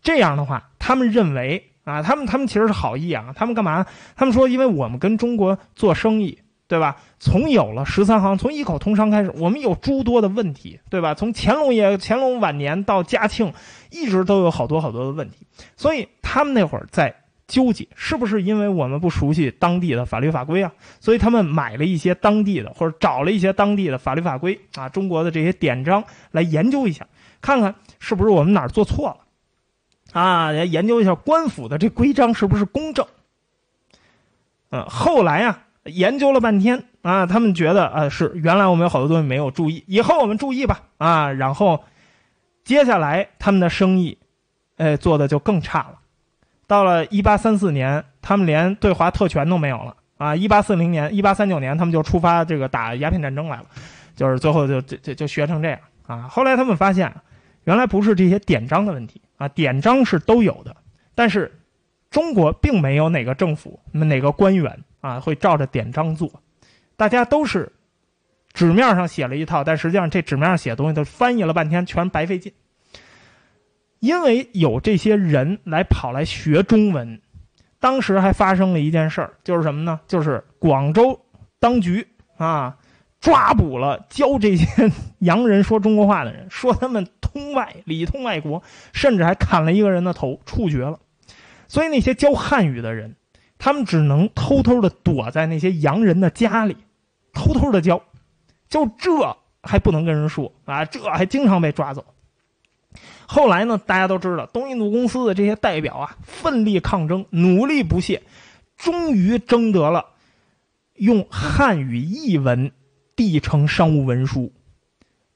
[0.03, 3.83] 这样的话，他们认为啊，他们他们其实是好意啊，他们干嘛？
[4.15, 6.97] 他们说，因为我们跟中国做生意，对吧？
[7.19, 11.13] 从有了十三行，从一口通商开始，我们有诸多的问题，对吧？
[11.13, 13.53] 从乾隆爷乾隆晚年到嘉庆，
[13.91, 17.15] 一直都有好多好多的问题，所以他们那会儿在。
[17.47, 20.73] 纠结是不是因为我们不熟悉当地的法律法规啊？
[20.99, 27.05] 所以他们买了一些当地的，或者找了一些当地的法律法规啊，中国的这些典章来研究一下，
[27.41, 33.05] 看看是不是我们哪儿做错了，啊，来研究一下官府的这规章是不是公正。
[34.71, 41.83] 嗯，后来啊，研究了半天啊，他们觉得啊，是原来我们有好多东西没有注意，以后我们注意吧啊，然后
[42.63, 44.17] 接下来他们的生意，
[44.77, 45.99] 哎，做的就更差了。
[46.67, 50.35] 到了一八三四年，他们连对华特权都没有了啊！
[50.35, 53.65] 一八四零年、一八三九年，他们就出发这个打鸦片战争来了，
[54.15, 56.27] 就是最后就就就就学成这样啊！
[56.27, 57.13] 后来他们发现，
[57.65, 60.75] 原来不是这些典章的问题啊，典章是都有的，
[61.13, 61.59] 但是
[62.09, 66.41] 中国并没有哪个政府、哪个官员啊会照着典章做，
[66.95, 67.71] 大家都是
[68.53, 72.51] 纸面上写了一套，但实际上这纸面上写的东西都翻译了半天，全白费劲。
[73.99, 77.21] 因为有这些人来跑来学中文，
[77.79, 79.99] 当时还发生了一件事儿，就是什么呢？
[80.07, 81.19] 就是广州
[81.59, 82.77] 当局啊，
[83.19, 88.63] 抓捕了教这些 洋人说中国话的人，说他们通外里通外国，
[88.93, 90.99] 甚至还砍了一个人的头，处决了。
[91.67, 93.15] 所以那些教汉语的人，
[93.57, 96.77] 他们只能偷偷的躲在那些洋人的家里，
[97.33, 98.01] 偷偷的教，
[98.69, 102.05] 就这还不能跟人说啊，这还经常被抓走。
[103.27, 103.77] 后来呢？
[103.77, 108.21] 大家都知道，东印度公司的这些代表啊，奋力抗争，努力不懈，
[108.77, 110.05] 终于争得了
[110.93, 112.71] 用汉语译文
[113.15, 114.53] 递成商务文书。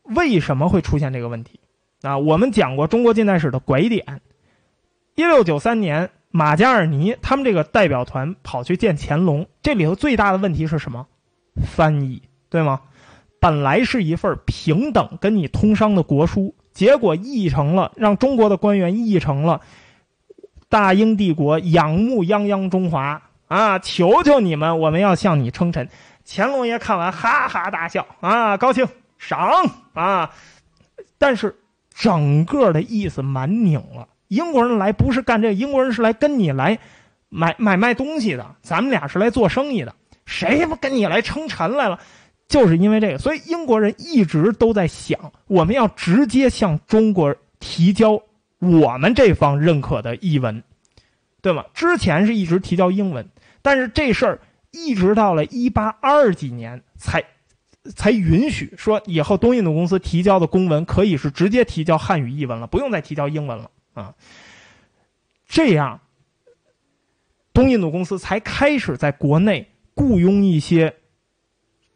[0.03, 1.59] 为什么会出现这个问题？
[2.01, 4.21] 啊，我们讲过中国近代史的拐点。
[5.15, 11.07] 一六九三年，马加尔尼他们这个代表团跑去见乾隆，这里头最大的问题是什么？
[11.65, 12.81] 翻译，对吗？
[13.39, 16.55] 本来是一份平等跟你通商的国书。
[16.71, 19.59] 结果译成了，让中国的官员译成了
[20.69, 25.89] “大英帝国仰慕泱泱中华啊，求求你们，我们要向你称臣。”
[26.25, 28.87] 乾隆爷看完哈哈大笑啊，高兴
[29.17, 30.29] 赏啊，
[31.17, 31.59] 但是
[31.93, 34.07] 整个的意思蛮拧了。
[34.29, 36.79] 英国人来不是干这，英国人是来跟你来
[37.29, 39.93] 买买卖东西的，咱们俩是来做生意的，
[40.25, 41.99] 谁不跟你来称臣来了？
[42.47, 48.21] 就是因为这个，所以英国人一直都在想，我们要直接向中国提交
[48.59, 50.63] 我们这方认可的译文，
[51.41, 51.65] 对吗？
[51.73, 53.27] 之前是一直提交英文，
[53.61, 54.39] 但是这事儿
[54.71, 57.23] 一直到了一八二几年才
[57.95, 64.15] 才允许说，以后东印度公司提交的公文可以是直接提交汉语译文了，不用再提交英文了啊。
[65.47, 65.99] 这样，
[67.53, 70.95] 东印度公司才开始在国内雇佣一些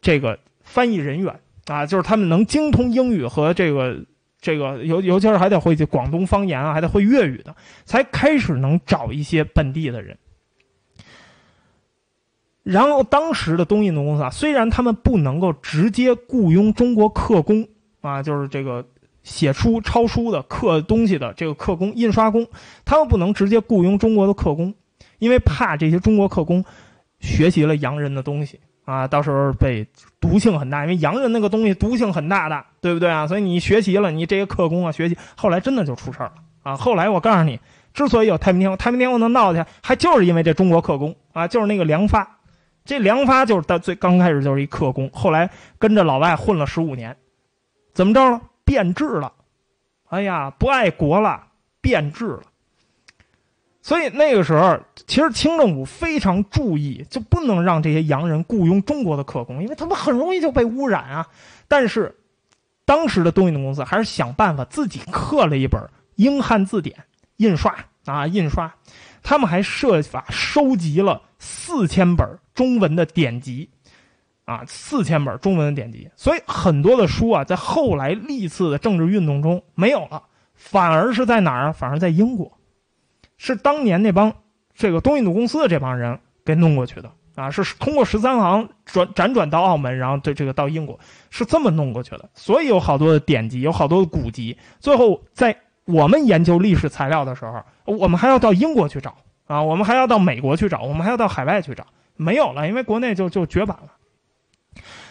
[0.00, 0.38] 这个。
[0.66, 4.02] 翻译人员啊，就是他们能精通英语和这个
[4.40, 7.54] 这个，尤尤其是还得会广东方言啊，还得会粤语的，
[7.84, 10.16] 才开始能找一些本地的人。
[12.62, 17.68] 然后当时的东印度公司啊，虽然他们不能够直接雇佣中国客工
[18.00, 18.88] 啊，就是这个
[19.24, 22.46] 写书抄书的刻东西的这个刻工、印刷工，
[22.84, 24.72] 他们不能直接雇佣中国的刻工，
[25.18, 26.64] 因为怕这些中国刻工
[27.18, 28.60] 学习了洋人的东西。
[28.84, 29.86] 啊，到时候被
[30.20, 33.26] 毒性很大，因为洋人那个东西毒性很大的，对不对啊？
[33.26, 36.76] 所以你学习了，你这些刻工啊，学习后来真的就出事儿了啊。
[36.76, 37.58] 后来我告诉你，
[37.94, 42.40] 之所以有太平天国，太平天国能闹起来，还就是因为这中国刻工啊，就是那个梁发。
[42.84, 45.48] 这梁发就是到最刚开始就是一刻工，后来
[45.78, 47.16] 跟着老外混了十五年，
[47.94, 48.42] 怎么着了？
[48.64, 49.32] 变质了，
[50.08, 51.46] 哎呀，不爱国了，
[51.80, 52.42] 变质了。
[53.82, 61.26] 所以那个时候，其实清政府非常注意，就不能让这些洋人雇佣中国的客工，因为他们很容易就被污染啊。
[61.68, 62.16] 但是，
[62.86, 65.82] 当时的东印度公司还是想办法自己刻了一本
[66.14, 66.96] 英汉字典，
[67.36, 68.74] 印刷啊，印刷。
[69.22, 73.68] 他们还设法收集了四千本中文的典籍，
[74.44, 76.10] 啊，四千本中文的典籍。
[76.16, 80.22] 所以很多的书啊，在后来历次的政治运动中没有了，
[80.54, 81.72] 反而是在哪儿啊？
[81.72, 82.50] 反而在英国。
[83.36, 84.32] 是当年那帮
[84.74, 90.98] 这个东印度公司的这帮人给弄过去的啊，是通过十三行转辗转到澳门，然后对这个到英国
[91.30, 92.30] 是这么弄过去的。
[92.34, 94.56] 所以有好多的典籍，有好多的古籍。
[94.78, 99.16] 最后在我们研究历史材料的时候，我们还要到英国去找
[99.46, 101.84] 啊，我们还要到美国去找，我们还要到海外去找，
[102.16, 103.92] 没有了，因为国内就就绝版了。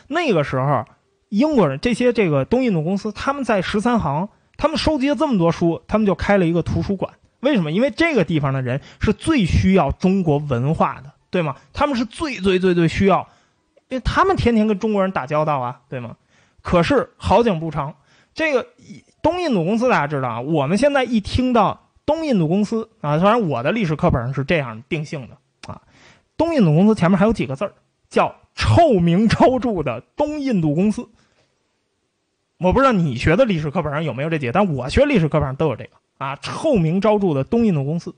[0.08, 0.86] 那个时候，
[1.30, 7.14] 英国人这些这个东印度公司，他们在十三行，他们收集了这么多书，他们就开了一个图书馆。
[7.40, 7.72] 为什么？
[7.72, 11.56] 因为这个地方的人是最需要中国文化的，对吗？
[11.74, 13.28] 他们是最最最最需要，
[13.90, 16.16] 因为他们天天跟中国人打交道啊，对吗？
[16.62, 17.96] 可是好景不长，
[18.34, 18.66] 这个
[19.22, 25.38] 东印度公司大家知道啊，我们现在一听到东印度公司啊，反正我的历史课本上是这样定性的
[25.68, 25.82] 啊，
[26.38, 27.74] 东印度公司前面还有几个字儿，
[28.10, 31.08] 叫臭名昭著的东印度公司。
[32.58, 35.92] 我不知道你学的历史课本上有没有这几个，但我学历史课本上都有这个。
[36.18, 38.16] 啊，臭名昭著的东印度公司，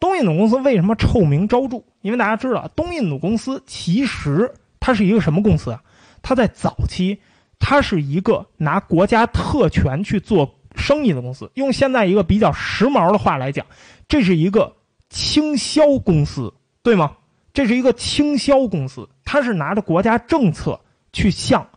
[0.00, 1.82] 东印度公司为什么臭名昭著？
[2.00, 5.82] 因为大家知道，东印度公司其实它是一个什么公司啊？
[6.22, 7.18] 它在早期，
[7.58, 11.50] 它是一个拿国家特权去做生意的公司。
[11.54, 13.66] 用现在一个比较时髦的话来讲，
[14.08, 14.74] 这是一个
[15.10, 17.16] 倾销公司，对吗？
[17.52, 20.80] 这是一个倾销公司，它是拿着国家政策
[21.12, 21.68] 去向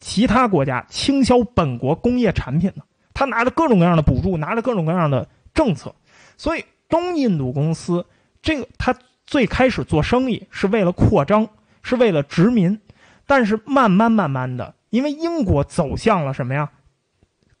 [0.00, 2.84] 其他国家倾销本国工业产品的。
[3.12, 5.94] 他拿着各种各样的补助，拿着各种各样的政策，
[6.36, 8.04] 所以东印度公司
[8.42, 11.48] 这个他最开始做生意是为了扩张，
[11.82, 12.80] 是为了殖民，
[13.26, 16.70] 但是慢慢慢慢的，因为英国走向了什么呀？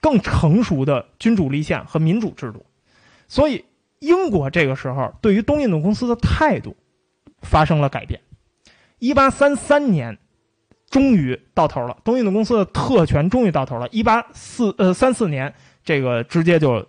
[0.00, 2.66] 更成熟的君主立宪和民主制度，
[3.26, 3.64] 所以
[4.00, 6.76] 英国这个时候对于东印度公司的态度
[7.44, 8.20] 发生了改变。
[8.98, 10.18] 一八三三年。
[10.90, 13.88] 终于到头了，东印度公司的特权终于到头了。
[13.90, 16.86] 一八四呃三四年，这个直接就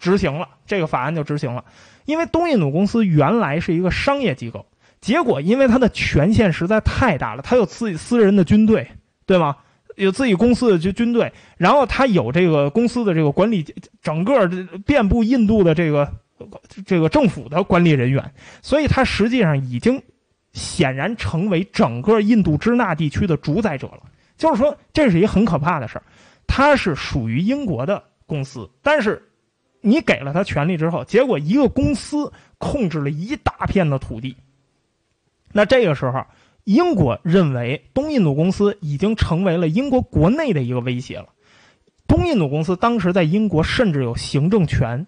[0.00, 1.64] 执行了，这个法案就执行了。
[2.04, 4.66] 因为东印度公司原来是一个商业机构，
[5.00, 8.90] 结果因为它的权限实在太大了，它有自己私人的军队，
[9.24, 9.58] 对吗？
[9.94, 13.64] 有自己公司的军军队，然后它有这个公司的这个管理，
[14.02, 14.48] 整个
[14.84, 16.12] 遍布印度的这个
[16.84, 18.32] 这个政府的管理人员，
[18.62, 20.02] 所以他实际上已经。
[20.54, 24.00] 显然成为整个印度支那地区的主宰者了。
[24.38, 26.02] 就是说，这是一个很可怕的事儿。
[26.48, 29.22] 它是属于英国的公司，但是
[29.82, 34.34] 你给了他权利之后，结果一个公司控制了一大片的土地。
[35.52, 36.24] 那这个时候，
[36.64, 41.28] 英国认为东印度公司已经成为了英国国内的一个威胁了。
[42.08, 45.06] 东印度公司当时在英国甚至有行政权。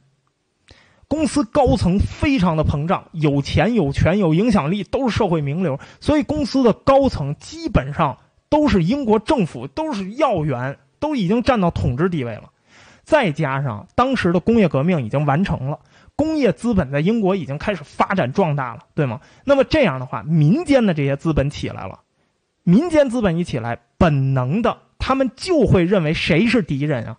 [1.10, 8.16] 公司高层非常的膨胀，有钱有权有影响力，都是社会名流，所以公司的高层基本上
[8.48, 12.44] 都是英国政府，都是要员，都已经占到统治地位了。
[13.02, 15.80] 再加上当时的工业革命已经完成了，
[16.14, 19.20] 工业资本在英国已经开始发展壮大了，对吗？
[19.44, 21.98] 那么这样的话，民间的这些资本起来了，
[22.62, 27.18] 民间资本一起来，本能的他们就会认为谁是敌人啊？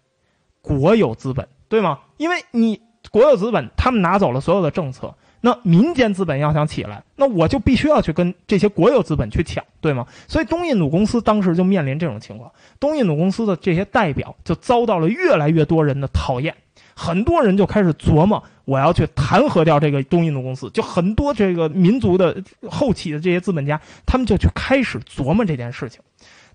[0.61, 1.99] 国有资本，对吗？
[2.15, 2.81] 因为你。
[3.11, 10.07] 国有资本他们拿走了所有的政策，那民间资本要想起来，那我就必须要去跟这些国有资本去抢，对吗？
[10.29, 12.49] 所以东印度公司当时就面临这种情况，
[12.79, 16.55] 东印度公司的这些代表就遭到了越来越多人的讨厌，
[16.95, 25.99] 很多人就开始琢磨，我要去弹劾掉这个东印度公司，就很多这个民族的后起的这些资本家，他们就去开始琢磨这件事情，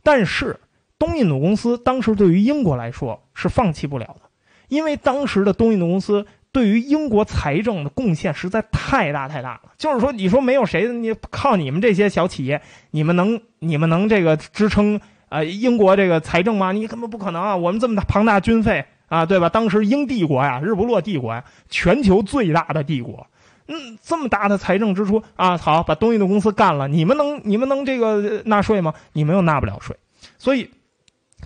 [0.03, 0.59] 但是
[0.99, 4.21] 东印度公司当时对于英国来说是放弃不了的，
[4.69, 6.25] 因为当时的东印度公司。
[6.57, 9.73] 对于英国财政的贡献实在太大太大了。
[9.77, 14.99] 就是说，你说没有谁，你靠你们这些小企业，你们能你们能这个支撑
[15.29, 16.73] 啊英国这个财政吗？
[16.73, 17.55] 你根本不可能啊！
[17.55, 19.51] 我们这么大庞大军费啊，对吧？
[19.51, 23.27] 当时英帝国呀，日不落帝国呀，全球最大的帝国，
[23.69, 28.95] 嗯，这么大的财政支出啊，好，把东印度公司干了，你们能你们能这个纳税吗？
[29.13, 29.95] 你们又纳不了税，
[30.39, 30.71] 所以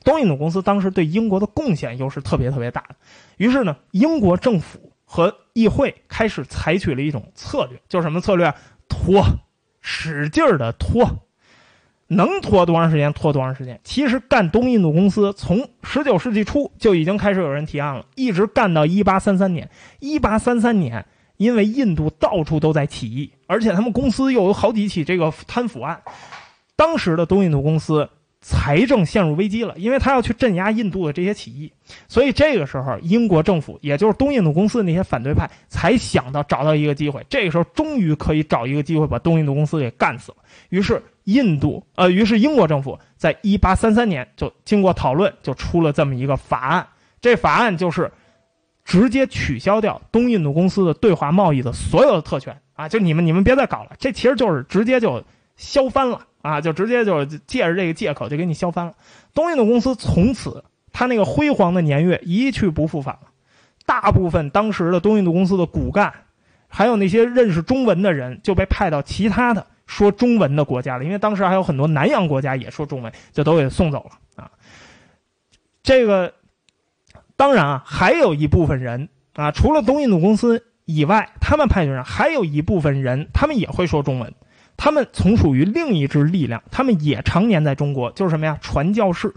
[0.04, 2.94] 东印度公司当时对英国的贡献又是特别特别大的。
[3.38, 4.89] 于是呢，英国政府。
[5.12, 8.54] 和议会开始采取了一种策略，就是什么策略？
[8.88, 9.24] 拖，
[9.80, 11.26] 使劲儿的拖，
[12.06, 13.80] 能拖多长时间拖多长时间。
[13.82, 19.68] 其实干东印度公司从十九世纪初就已经开始有人提案了，一直干到一八三三年。
[19.98, 21.04] 一八三三年，
[21.38, 26.00] 因为印度到处都在起义，而且他们公司又有好几起这个贪腐案，
[26.76, 28.08] 当时的东印度公司。
[28.40, 31.70] 财政陷入危机了，因为他要去镇压印度的这些起义，
[32.08, 40.38] 所以这个时候英国政府，也就是东印度公司的那些反对派，才想到找到一个机会，这个时候终于可以找一个机会把东印度公司给干死了。
[40.70, 46.86] 于是印度，呃，于是英国政府在一八三三年就经过讨论，就出了这么一个法案。
[47.20, 48.10] 这法案就是
[48.86, 52.88] 直接取消掉东印度公司的对华贸易的所有的特权啊！
[52.88, 55.22] 就你们你们别再搞了，这其实就是直接就
[55.56, 56.22] 削翻了。
[56.42, 58.94] 啊，就直接就借着这个借口就给你削翻了。
[59.34, 63.28] 东印度公司从此，他那个辉煌的年月一去不复返了。
[63.86, 66.12] 大部分当时的东印度公司的骨干，
[66.68, 71.04] 还有那些认识中文的人，就被派到其他的说中文的国家了。
[71.04, 74.50] 因为当时还有很多南洋国家也说中文，就都给送走了啊。
[75.82, 76.34] 这个
[77.36, 84.32] 当然啊，还有一部分人啊，除了东印度公司以外，他们派去人还有一部分人，他们也会说中文。
[84.82, 88.56] 他们从属于另一支力量，他们也常年在中国，就是什么呀？
[88.62, 89.30] 传教士，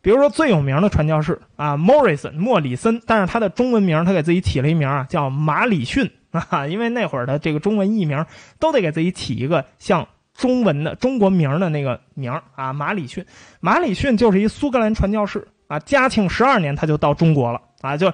[0.00, 8.24] 比如说最有名的传教士啊，Morrison 莫里森，但是他的中文名他给自己起了一名啊，叫马里逊 啊，因为那会儿的这个中文译名
[8.58, 13.22] 都得给自己起一个像中文的中国名的那个名啊，马里逊。
[13.60, 18.10] 马里逊就是一苏格兰传教士啊，嘉庆十二年他就到中国了啊，就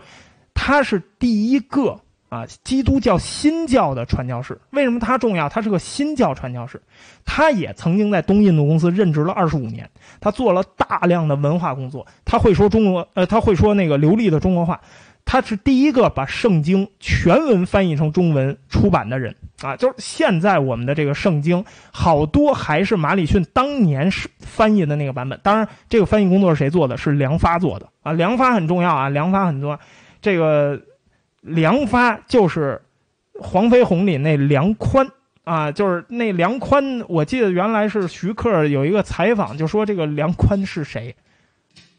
[0.52, 2.00] 他是第一个。
[2.28, 5.48] 啊，基督教新教的传教士，为什么他重要？
[5.48, 6.82] 他是个新教传教士，
[7.24, 9.88] 他也曾经在东印度公司任职了二十五年，
[10.20, 14.80] 他做了大量的文化工作，他会说中国，呃，他会说那个流利的中国话，
[15.24, 19.76] 他是第一个把圣经全文翻译成中文出版的人啊！
[19.76, 25.38] 就是现在我们的这个圣经，好多还是马里逊当年是翻译的那个版本。
[25.44, 26.96] 当然，这个翻译工作是谁做的？
[26.96, 28.12] 是梁发做的啊！
[28.12, 29.78] 梁发很重要啊，梁发很重要，
[30.20, 30.80] 这个。
[31.46, 32.82] 梁发就是
[33.38, 35.08] 黄飞鸿里那梁宽
[35.44, 37.04] 啊，就是那梁宽。
[37.08, 41.14] 我记得原来是徐克有一个采访，就说这个梁宽是谁？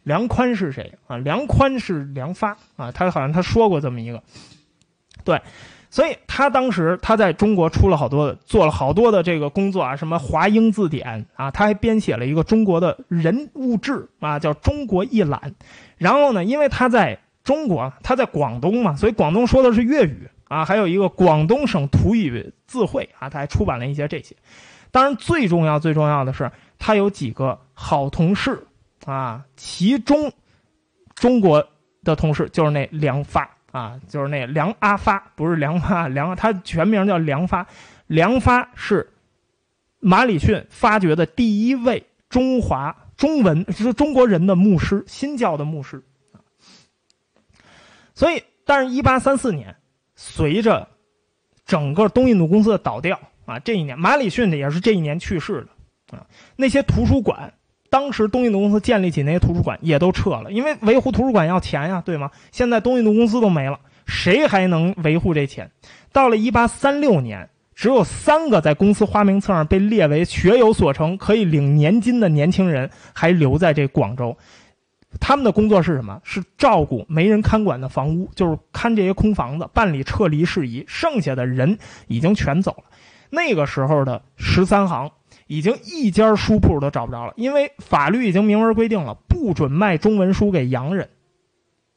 [0.04, 1.16] 梁宽是谁啊？
[1.16, 4.22] 梁宽是梁发啊，他好像他说过这么一个。
[5.24, 5.42] 对，
[5.90, 15.42] 所以他当时他在中国出了好多的，做了好多的这个工作啊，什么华英字典啊，他还编写了一个中国的人物志啊，叫《中国一览》。
[15.98, 17.18] 然后呢，因为他在。
[17.48, 20.66] 中国，他在广东嘛，所以广东说的是粤语啊。
[20.66, 24.36] 还有一个广东省土语字汇啊，他还出版了一些这些。
[24.92, 28.68] 当然，最重要、最重要的是，他有几个好同事
[29.06, 30.30] 啊，其中
[31.16, 31.66] 中国
[32.04, 37.66] 的同事就是那梁发啊，就是那梁阿发，不是梁发，梁他全名叫梁发。
[38.08, 39.10] 梁发是
[40.00, 46.04] 马里逊发掘的第一位中华中文是中国人的牧师，新教的牧师。
[48.18, 49.76] 所以，但是，一八三四年，
[50.16, 50.88] 随着
[51.68, 55.64] 整个东印度公司的倒掉啊，这一年，马里逊的也是这一年去世
[56.10, 56.26] 的啊。
[56.56, 57.54] 那些图书馆，
[57.92, 62.32] 当时东印度公司建立起那些图书馆也都撤了，因为维护图书馆要钱呀，对吗？
[62.52, 65.70] 现在东印度公司都没了，谁还能维护这钱？
[66.12, 74.36] 到了一八三六年，只有三个在公司花名册上被列为学有所成、可以领年金的年轻人还留在这广州。
[75.20, 76.22] 他们的工作是什么？
[76.24, 80.86] 是照顾没人看管的房屋，就是看这些空房子，办理撤离事宜。
[80.88, 82.84] 剩下的人已经全走了。
[83.30, 85.12] 那个时候的十三行
[85.48, 91.10] 已经一家书铺都找不着了，因为法律已经明文规定了，不准卖中文书给洋人，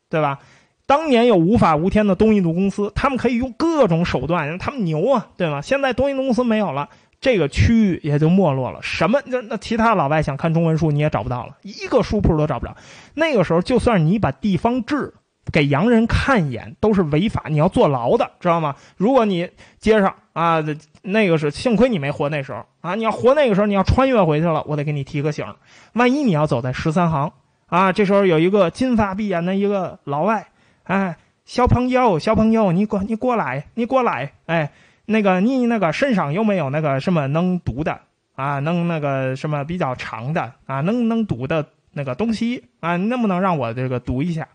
[0.08, 0.40] 对吧？
[0.86, 5.62] 当年有无法无天的东印度公司，他们可以用各种手段，他们牛啊，对吗？
[5.62, 6.88] 现在东印度公司没有了。
[7.20, 8.80] 这个区域也就没落了。
[8.82, 9.20] 什么？
[9.26, 12.74] 那那其他老外想看中文书，你也找不到了，一个书铺都找不着。
[13.14, 15.12] 那个时候，就算你把地方志
[15.52, 18.74] 给洋人看一眼，都是违法，你要坐牢的，知道吗？
[18.96, 20.64] 如果你街上啊，
[21.02, 25.44] 那个是幸亏你没活那时候啊，你要活那个时候，你要穿越回去了，我得给你提个醒。
[25.92, 27.32] 万一你要走在十三行
[27.66, 30.48] 啊，这时候有一个金发碧眼的一个老外，
[30.84, 34.72] 哎，小朋友，小朋友，你过，你过来，你过来，哎。
[35.10, 37.98] 那个你那个身上有没有那个什么能读的
[38.36, 38.60] 啊？
[38.60, 40.80] 能那个什么比较长的啊？
[40.82, 42.96] 能能读的那个东西啊？
[42.96, 44.46] 能不能让我这个读一下？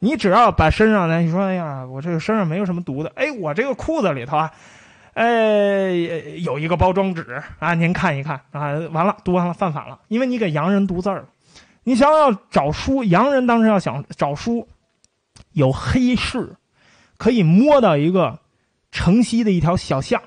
[0.00, 4.50] 你只要把身上呢，你说哎呀，我这个身上没有什么毒的，哎，我这个裤子里头啊，
[5.12, 5.92] 哎，
[6.42, 11.26] 有一个包装纸啊，您看一看啊，完了读完了犯法了，因为你给洋人读字儿。
[11.84, 14.66] 你想要找书，洋人当时要想找书，
[15.52, 16.56] 有黑市。
[17.16, 18.40] 可以摸到一个
[18.94, 20.22] 城西的一条小巷，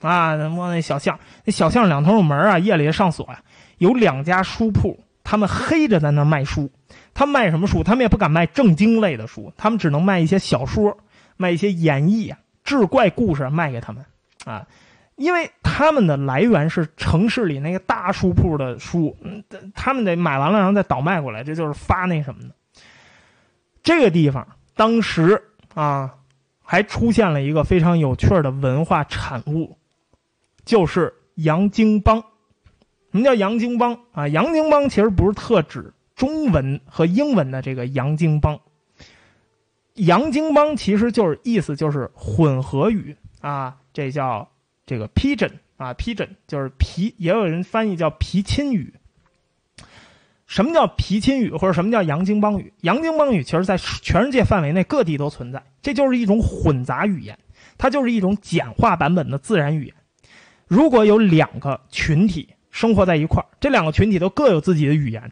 [0.00, 3.40] 啊，摸那小巷，那小巷两头有门啊，夜里也上锁呀。
[3.78, 6.70] 有两家书铺，他们黑着在那卖书。
[7.14, 7.84] 他卖什么书？
[7.84, 10.98] 他们也不敢卖正经类的书，他们只能卖一些小说，
[11.36, 14.04] 卖一些演绎啊、志怪故事卖给他们
[14.44, 14.66] 啊。
[15.14, 19.16] 因为他们的来源是城市里那个大书铺的书，
[19.72, 22.54] 他们得买完了然后再倒卖过来，这就是发那什么的。
[23.84, 25.40] 这个地方当时
[25.74, 26.14] 啊，
[26.70, 29.76] 还出现了一个非常有趣的文化产物，
[30.64, 32.22] 就是洋泾浜。
[33.10, 34.28] 什么叫洋泾浜啊？
[34.28, 38.60] 洋泾浜其实不是特指中文和英文的这个洋泾浜。
[39.94, 44.48] 洋泾浜其实就是意思就是混合语啊，这叫。
[44.86, 48.94] 这个皮疹啊，皮疹就是皮，也有人翻译叫皮亲语。
[50.50, 52.72] 什么叫皮亲语，或者什么叫洋泾浜语？
[52.80, 57.38] 洋泾浜语其实在全世界范围内各地都存在，这就是一种混杂语言，
[57.78, 59.94] 它就是一种简化版本的自然语言。
[60.66, 65.30] 如果有两个群体生活在一块儿，这两个群体都各有自己的语言，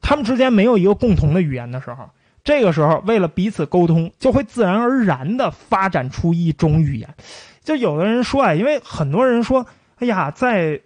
[0.00, 2.08] 他们之间没有一个共同的语言的时候，
[2.44, 7.12] 这个时候为了彼此沟通，就会自然而然地发展出一种语言。
[7.64, 9.66] 就有的人说啊，因为很多人说，
[9.98, 10.80] 哎呀，在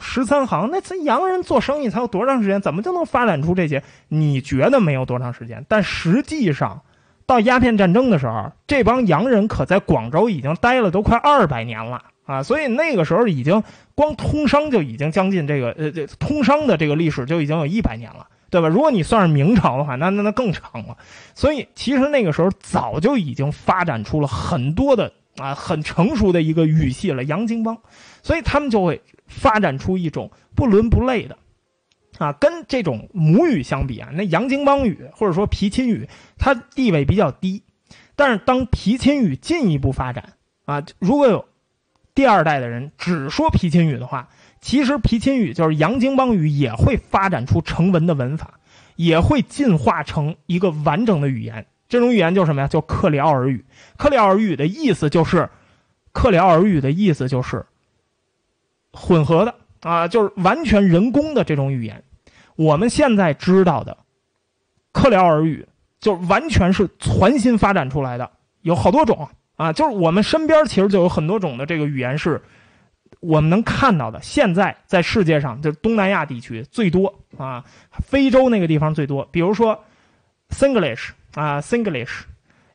[0.00, 3.82] 十三行，那咱洋人做生意才有多长时间，怎么就能发展出这些？
[4.08, 6.82] 你觉得没有多长时间，但实际上，
[7.26, 12.42] 到鸦片战争的时候，这帮洋人可在广州已经待了都快二百年了啊！
[12.42, 13.62] 所以那个时候已经
[13.94, 18.68] 光通商就已经将近这个呃，这通商的这个历史就已经有一百年了，对吧？
[18.68, 20.96] 如果你算是明朝的话，那那那更长了。
[21.34, 25.12] 所以其实那个时候早就已经发展出了很多的。
[25.36, 27.78] 啊，很成熟的一个语系了，洋泾浜，
[28.22, 31.38] 所以他们就会发展出一种不伦不类的，
[32.18, 36.08] 啊，跟这种母语相比啊，那洋泾浜语或者说皮钦语，
[36.38, 37.62] 它地位比较低，
[38.14, 40.34] 但是当皮钦语进一步发展
[40.64, 41.46] 啊，如果有
[42.14, 44.28] 第二代的人只说皮钦语的话，
[44.60, 48.58] 其实皮钦语就是洋泾浜语也会发展出成文的文法，
[48.96, 51.66] 也会进化成一个完整的语言。
[51.88, 52.68] 这种语言叫什么呀？
[52.68, 53.64] 叫克里奥尔语。
[53.96, 55.48] 克里奥尔语的意思就是，
[56.12, 57.64] 克里奥尔语的意思就是
[58.92, 62.02] 混合的啊，就是完全人工的这种语言。
[62.56, 63.96] 我们现在知道的
[64.92, 65.66] 克里奥尔语，
[66.00, 68.30] 就完全是全新发展出来的，
[68.62, 69.72] 有好多种啊。
[69.72, 72.42] 就是我们身边其实就有很多种的这个语言是
[73.20, 74.20] 我们能看到的。
[74.22, 79.28] 现在在世界上，就是东南亚地区最多啊，非洲那个地方最多。
[79.30, 79.84] 比如说
[80.50, 81.10] ，Singlish。
[81.36, 82.22] 啊，Singlish，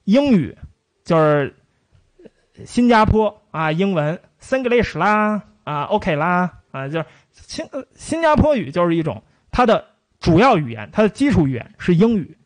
[0.04, 0.56] 英语
[1.04, 1.56] 就是
[2.64, 9.84] 新加坡啊，英文 Singlish 啦，啊，OK 啦，啊，就是新新加坡语就是一种它的
[10.20, 12.38] 主要语言，它的基础语言是英语，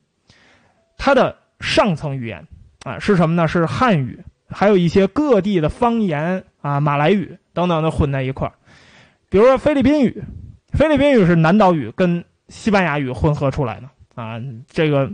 [0.98, 2.48] 它的上层语言
[2.86, 3.46] 啊是什么呢？
[3.46, 8.54] 是汉语，还有一些各地的方言啊，马来语等等的混在一块儿。
[9.28, 10.24] 比如说菲律宾语，
[10.72, 14.40] 菲律宾语是南岛语跟西班牙语混合出来的啊，
[14.70, 15.12] 这个。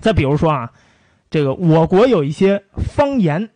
[0.00, 0.72] 再比如说啊，
[1.30, 3.50] 这个我国有一些方言，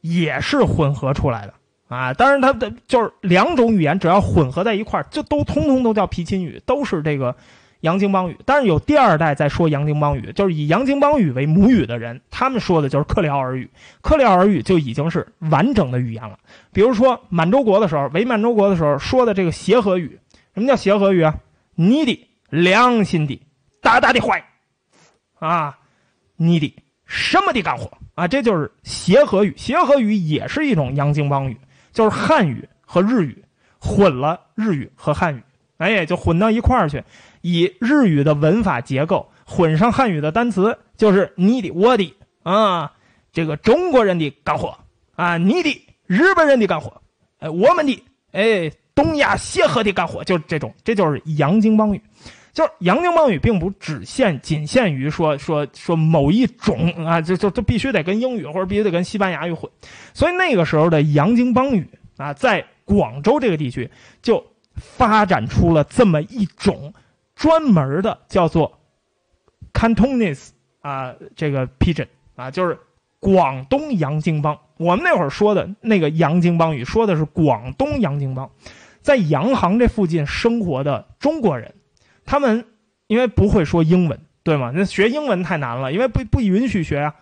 [0.00, 1.54] 也是混合出来的
[1.88, 2.12] 啊。
[2.14, 7.34] 当然，它的就是两种语言，只要混合在一块儿，就都通通都叫皮钦语，都是这个
[7.80, 8.36] 洋泾浜语。
[8.44, 13.70] 但是有第二代在说洋泾浜语，就是以洋泾浜语为母语的人，他们说的就是克里奥尔语。
[14.02, 16.38] 克里奥尔语就已经是完整的语言了。
[16.72, 20.18] 比如说满洲国的时候，伪满洲国的时候说的这个协和语，
[20.54, 21.34] 什么叫协和语啊？
[21.74, 23.40] 你的良心的
[23.82, 24.44] 大大的坏。
[25.38, 25.78] 啊，
[26.36, 26.74] 你的
[27.04, 28.26] 什么的干活啊？
[28.26, 29.54] 这就是协和语。
[29.56, 31.56] 协和语也是一种洋泾浜语，
[31.92, 33.44] 就是汉语和日语
[33.78, 35.42] 混了，日语和汉语，
[35.78, 37.04] 哎，就混到一块儿去，
[37.42, 42.92] 以日语的文法结构混上汉语的单词，就是你的、我的啊，
[43.32, 44.78] 这个中国人的干活
[45.14, 47.00] 啊，你的日本人的干活，
[47.38, 52.02] 哎，我们的哎，东亚协和的干活，就是这种，这就是洋泾浜语。
[52.56, 59.70] 就是洋泾浜语并不只限仅限于说说说某一种啊，就就就必须得跟英语或者必须得跟西班牙语混，
[60.14, 61.86] 所以那个时候的洋泾浜语
[62.16, 63.90] 啊，在广州这个地区
[64.22, 64.42] 就
[64.74, 66.94] 发展出了这么一种
[67.34, 68.78] 专门的叫做
[69.74, 70.48] Cantonese
[70.80, 72.78] 啊，这个 Pidgin 啊，就是
[73.20, 74.58] 广东洋泾浜。
[74.78, 78.48] 我们那会儿说的那个洋泾浜语，说的是广东洋泾浜，
[79.02, 81.74] 在洋行这附近生活的中国人。
[82.26, 82.66] 他们
[83.06, 84.72] 因为不会说英文，对吗？
[84.74, 87.14] 那学英文太难了，因为不不允许学啊。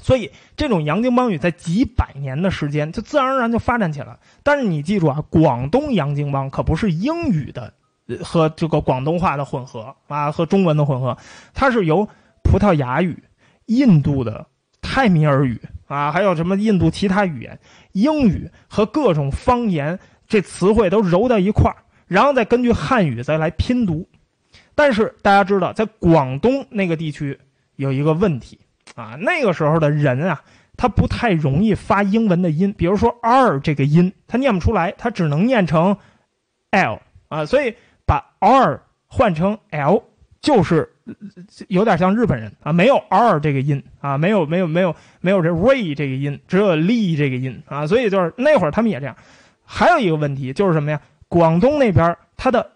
[0.00, 4.16] 所以这种洋泾浜语在几百年的时间就自然而然就发展起来。
[4.44, 7.72] 但是你记住啊，广东洋泾浜可不是英语的
[8.22, 11.18] 和这个广东话的混合啊，和中文的混合，
[11.52, 12.08] 它是由
[12.44, 13.24] 葡萄牙语、
[13.66, 14.46] 印度的
[14.80, 17.58] 泰米尔语啊，还有什么印度其他语言，
[17.92, 19.98] 英语和各种方言
[20.28, 21.76] 这词汇都揉到一块儿，
[22.06, 24.08] 然后再根据汉语再来拼读。
[24.78, 27.36] 但是大家知道，在广东那个地区
[27.74, 28.60] 有一个问题
[28.94, 30.40] 啊，那个时候的人啊，
[30.76, 35.96] 他不太容易发英文的音，比如说 R 这个音，他念不出来，他只能念成
[36.70, 37.74] L 啊，所以
[38.06, 40.04] 把 R 换成 L
[40.40, 40.88] 就是
[41.66, 49.16] 有点像日本人啊，没有 R 这个音啊，没有没有没有没有这 Ray 这个音，只有 Lee 这个音啊，所以就是那会儿他们也这样。
[49.64, 51.00] 还有一个问题就是什么呀？
[51.26, 52.70] 广东那边它的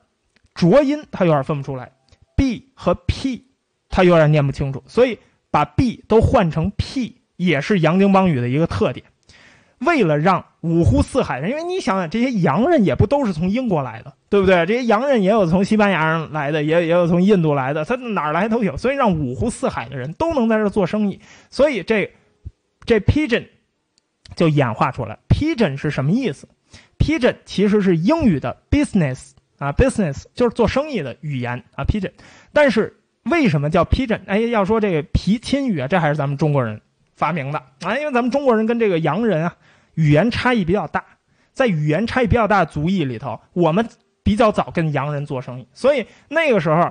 [0.54, 1.90] 浊音他有点分不出来
[2.36, 3.44] ，b 和 p
[3.88, 5.18] 他有点念不清楚，所以
[5.50, 9.06] 把 b 都换成 p 也是洋泾浜语的一个特点。
[9.80, 14.64] 为了让五湖四海人，因为你想想，这些洋人也不都是从英国来的，对不对？
[14.64, 18.76] 这些洋人也有从西班牙人来的，也也有从印度来的，他哪来都有。
[18.76, 22.08] 所以让五湖四海的人都能在这做生意，所以这
[22.84, 23.44] 这 pigeon
[24.36, 25.18] 就演化出来。
[25.28, 26.48] pigeon 是什么意思
[26.98, 29.31] ？pigeon 其实是英语的 business
[29.62, 32.10] 啊，business 就是做生意的语言啊，pigeon。
[32.52, 34.20] 但是为什么叫 pigeon？
[34.26, 36.80] 哎，要说这个皮钦语啊，这还是咱们中国人
[37.14, 39.56] 发明的啊，因为咱们中国人跟这个洋人啊。
[39.94, 41.04] 语言差异比较大，
[41.52, 43.86] 在语言差异比较大的族裔里头，我们
[44.22, 46.90] 比较早跟洋人做生意，所以那个时候，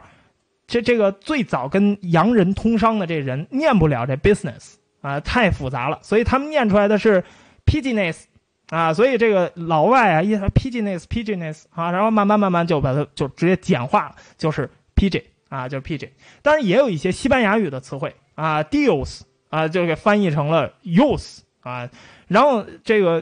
[0.67, 7.23] 这这个最早跟洋人通商的这人念不了这 business 啊，太复杂了，所以他们念出来的是
[7.65, 8.25] pigeoness
[8.71, 16.09] 啊，所以这个老外啊一说 pigeoness pigeoness 啊，然后慢慢慢慢就把它就直接简化了，就是 pg 啊，就是 pg。
[16.41, 21.89] 当然也有一些西班牙语的词汇啊，dios 啊，就给翻译成了 use 啊。
[22.29, 23.21] 然后这个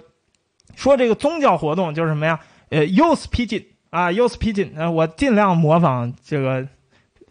[0.75, 2.39] 说这个宗教活动就是什么呀？
[2.69, 4.69] 呃，use pigeon 啊，use pigeon。
[4.75, 6.67] 呃，我尽量模仿这个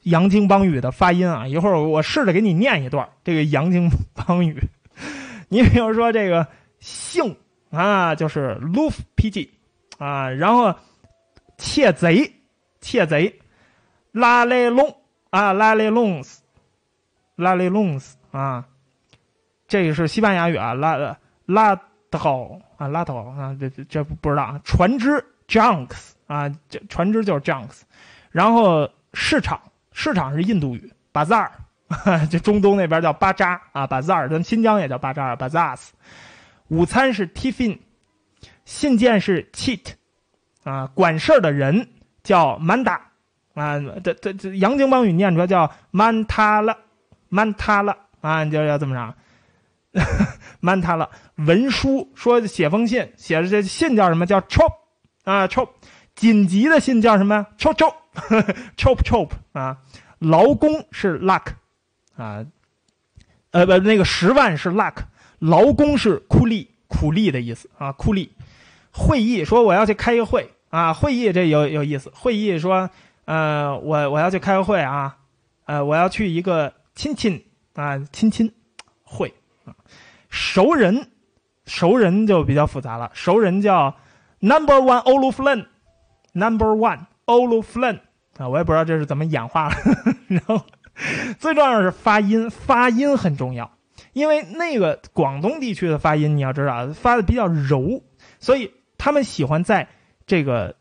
[0.02, 1.46] 洋泾浜语的发音啊。
[1.46, 4.60] 一会儿我试着给你念一段这个洋泾 浜语。
[5.48, 6.48] 你比如说这个
[6.80, 7.36] 姓
[7.70, 9.48] 啊，就是 Loof PG
[9.98, 10.74] 啊，然后
[11.56, 12.34] 窃贼，
[12.80, 13.40] 窃贼，
[14.12, 14.96] 拉雷龙
[15.30, 16.42] 啊，拉雷龙斯，
[17.36, 18.64] 拉雷龙斯啊，
[19.66, 21.16] 这个是西班牙语啊，拉。
[21.48, 21.74] 拉
[22.10, 24.60] 头啊，拉头啊，这这这不知道啊。
[24.64, 27.80] 船只 junks 啊，这船只就是 junks。
[28.30, 29.58] 然后市场，
[29.92, 31.48] 市场是印度语 bazaar，
[32.30, 35.88] 这中东那边叫巴扎啊，bazaar，咱新疆也叫巴扎 bazaars。
[36.68, 37.78] 午餐是 tiffin，
[38.64, 39.92] 信件是 cheat，
[40.64, 41.88] 啊，管事的人
[42.22, 42.98] 叫 manda，
[43.54, 49.14] 啊，这这这洋泾浜语念出来叫 mantala，mantala 啊，就要这么着。
[50.60, 54.26] mantala，文书说写封信，写的这信叫什么？
[54.26, 54.72] 叫 chop
[55.24, 55.70] 啊 chop，
[56.14, 57.46] 紧急的信叫什么？
[57.58, 57.94] chop chop
[58.76, 59.78] chop chop 啊，
[60.18, 61.46] 劳工是 luck
[62.16, 62.44] 啊，
[63.50, 64.94] 呃不那个十万是 luck，
[65.38, 68.32] 劳工是苦力苦力的意思啊苦力，
[68.92, 72.90] 会议说我要去开一个会啊会议这有有意思，会议说
[73.24, 75.18] 呃我我要去开个会啊，
[75.66, 78.52] 呃我要去一个亲亲啊亲亲
[79.02, 79.34] 会
[79.64, 79.74] 啊。
[80.30, 81.08] 熟人，
[81.64, 83.10] 熟人就比较复杂了。
[83.14, 83.96] 熟人叫
[84.40, 88.00] Number One Oluflen，Number One Oluflen
[88.36, 89.74] 啊，我也不知道这是怎么演化了。
[90.28, 90.60] 然后
[91.38, 93.70] 最重要的是发音，发音很重要，
[94.12, 98.02] 因为那个广东地区的发音你要知道发的比较柔，
[98.40, 99.88] 所以他们喜欢在
[100.26, 100.76] 这个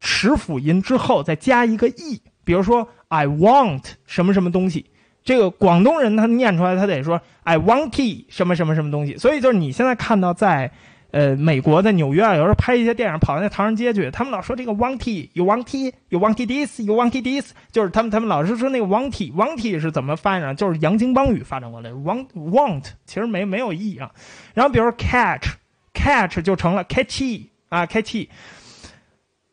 [0.00, 4.86] 齿辅音之后再加一个 e，比如说 I want 什么什么东西。
[5.22, 9.18] 这个广东人他念出来，他得说 “I want tea” 什么什么什么东西。
[9.18, 10.72] 所以就是你现在看到在，
[11.12, 20.54] 呃，美国在纽约啊，有时候拍一些电影，跑到那唐人街去，他们老说这个 “want tea”，you want tea，you want this，you want this，就是他们他们老是说那个 “want tea”，“want tea” 是怎么翻译呢？
[20.54, 24.10] 就是洋泾浜语发展过来，“want want” 其实没没有意义啊。
[24.54, 28.28] 然后比如说 “catch”，“catch” 就成了 “catchy” 啊，“catchy”。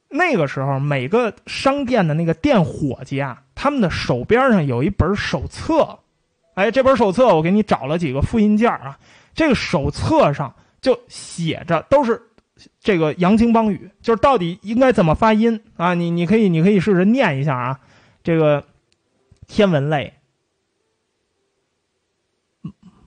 [0.09, 5.99] 那个时候，每个商店的那个店伙计啊，他们的手边上有一本手册，
[6.53, 8.97] 哎，这本手册我给你找了几个复印件啊，
[9.33, 10.53] 这个手册上
[10.87, 12.29] 就写着都是
[12.79, 15.93] 这个洋泾浜语，就是到底应该怎么发音啊？
[15.93, 17.81] 你你可以你可以试着念一下啊，
[18.23, 18.63] 这个
[19.47, 20.13] 天文类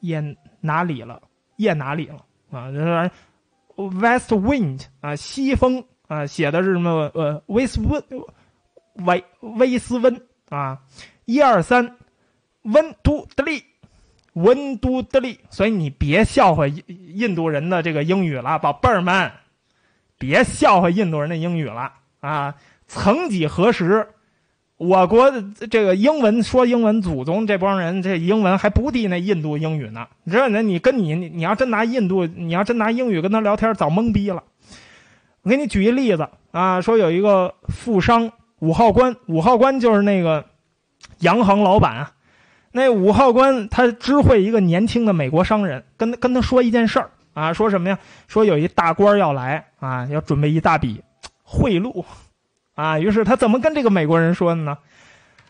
[0.00, 1.22] 叶哪里了
[1.56, 3.10] 叶哪里了啊就是
[3.76, 8.02] west wind 啊西风啊写的是什么呃威斯温
[9.06, 10.78] 威威斯温啊
[11.24, 11.96] 一二三
[12.62, 13.62] 温都德利。
[14.34, 19.30] 温都德利，所以你别笑话印印度人的这个英语了，宝贝儿们，
[20.16, 22.54] 别笑话印度人的英语了啊！
[22.86, 24.08] 曾几何时，
[24.82, 30.08] 我国的这个英文说英文祖宗这帮人，这英文还不敌那印度英语呢。
[30.24, 34.42] 你知道，那你跟你你你要真拿印度，你要真拿英语跟他聊天，早懵逼了。
[35.42, 40.44] 我给你举一例子啊，说有一个富商五号官，五号官就是那个
[41.20, 42.12] 洋行老板啊。
[42.72, 47.98] 那五号官他知会一个年轻的美国商人，跟跟他说一件事儿啊，说什么呀？
[48.26, 51.02] 说有一大官要来啊，要准备一大笔
[51.44, 52.04] 贿赂
[52.82, 52.98] 啊。
[52.98, 54.76] 于是他怎么跟这个美国人说的呢？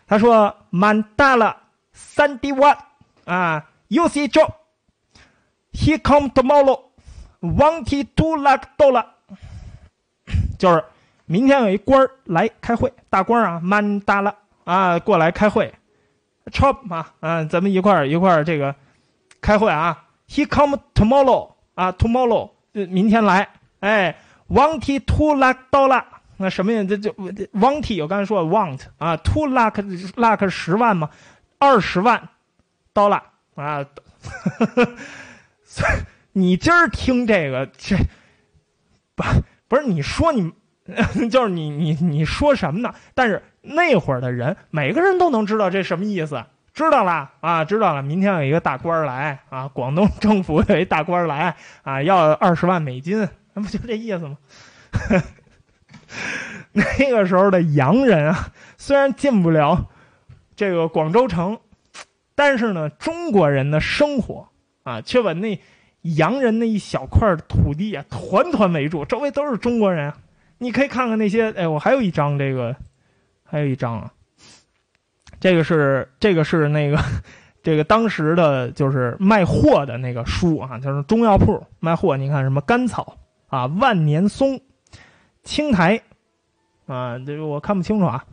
[0.05, 1.57] 他说满大了
[1.91, 2.77] 三 D one
[3.25, 6.79] 啊，You see Joe，he come tomorrow.
[7.41, 9.05] Wanted to like dollar，
[10.57, 10.83] 就是
[11.25, 15.73] 明天有一官来开会，大官啊，满大了啊，过来开会。
[16.51, 18.73] chop 嘛，嗯，咱们一块儿一块儿这个
[19.41, 20.05] 开会啊。
[20.29, 23.49] He come tomorrow 啊，tomorrow 明天来。
[23.81, 24.15] 哎
[24.47, 26.03] ，wanty two lakh dollar，
[26.37, 26.83] 那什么呀？
[26.83, 29.73] 这就 wanty 我刚才说 want 啊，two luck
[30.15, 31.09] luck 十万嘛，
[31.59, 32.29] 二十万
[32.93, 33.21] dollar
[33.55, 33.85] 啊。
[36.33, 37.95] 你今儿听这个这
[39.15, 39.23] 不
[39.67, 40.51] 不是你说你
[41.29, 42.93] 就是你你你说什么呢？
[43.13, 43.41] 但是。
[43.65, 48.03] 那会儿的人，每个人都能知道这什么意思，知道了啊，知道了。
[48.03, 54.37] 明天有一个大官来啊，广东政府有一大官来啊，要二十万美金，那不就这意思吗？
[56.73, 59.89] 那个时候的洋人啊，虽然进不了
[60.55, 61.59] 这个广州城，
[62.35, 64.49] 但是呢，中国人的生活
[64.83, 65.59] 啊，却把那
[66.01, 70.13] 洋人那一小块土地啊，团团围住，周围都是中国人。
[70.57, 72.75] 你可以看看那些，哎，我还有一张这个。
[73.45, 74.11] 还有一张啊，
[75.39, 76.97] 这个是这个是那个，
[77.61, 82.17] 这个当时的就是卖货的那个书啊，就是中药铺卖货。
[82.17, 84.59] 你看什么甘草啊、万年松、
[85.43, 86.01] 青苔
[86.85, 88.25] 啊，这个我看不清楚啊，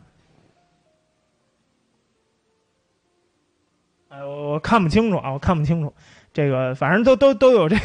[4.09, 5.93] 哎，我我看不清楚啊，我看不清楚。
[6.33, 7.81] 这个反正都都都有这个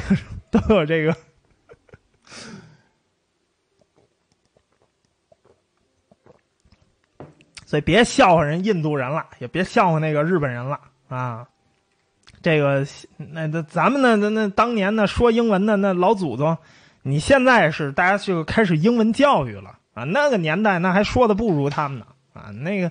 [0.50, 1.14] 都有这个。
[7.66, 11.48] 所以别笑话人印度人了，也别笑话那个日本人了啊！
[12.40, 16.56] 这个那那咱们那那那当年呢说英文的那老祖宗，
[17.06, 20.02] 你现在是大家就开始英文教育了啊！
[20.02, 22.50] 那个年代那还说的不如他们呢啊！
[22.50, 22.90] 那个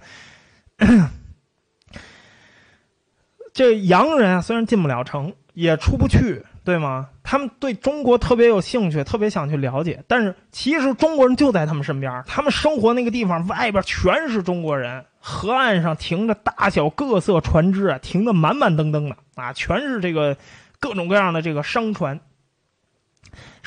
[3.53, 6.43] 这洋人啊，虽然进不了城，也出不去。
[6.63, 7.09] 对吗？
[7.21, 10.03] 他们对中国特别有兴趣，特别想去了解。
[10.07, 15.05] 但是其实中国人就在他们身边，他们生活那个地方外边全是中国人。
[15.19, 20.35] 河岸上停着大小各色船只啊，停的满满登登的啊，全是这个
[20.79, 22.19] 各种各样的这个商船。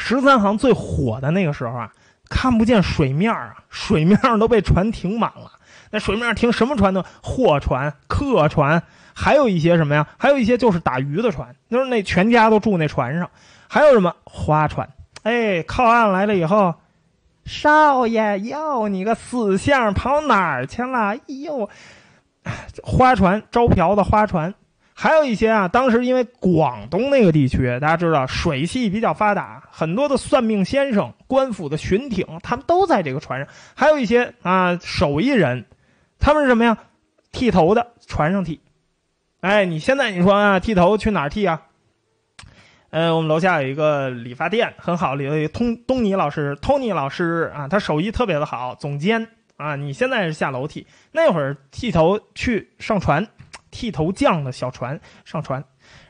[0.00, 1.92] 十三行最火的那个时候啊，
[2.30, 5.50] 看不见水面啊，水面上都被船停满了。
[5.90, 7.04] 那水面上停什么船呢？
[7.20, 8.80] 货船、客船。
[9.12, 10.06] 还有一些什么呀？
[10.16, 13.28] 还有一些就是打鱼的船，就是那全家都住那船上。
[13.66, 14.88] 还有什么花船？
[15.24, 16.76] 哎，靠岸来了以后，
[17.44, 21.16] 少爷哟，你个死相跑哪儿去了？
[21.16, 21.68] 哎呦，
[22.84, 24.54] 花船招嫖的花船。
[25.00, 33.48] 还有一些啊，当时因为广东那个地区，大家知道水系比较发达，很多的算命先生、官府的巡艇，他们都在这个船上。
[33.76, 35.64] 还有一些啊，手艺人，
[36.18, 36.76] 他们是什么呀？
[37.30, 38.60] 剃头的，船上剃。
[39.40, 41.62] 哎，你现在你说啊，剃头去哪儿剃啊？
[42.90, 49.28] 呃，我们楼下有一个理发店，很好，里头有通东尼老师，Tony 老师啊，他手艺特别的好，总监
[49.58, 49.76] 啊。
[49.76, 53.24] 你现在是下楼剃，那会儿剃头去上船，
[53.78, 55.62] 剃头匠的小船上船，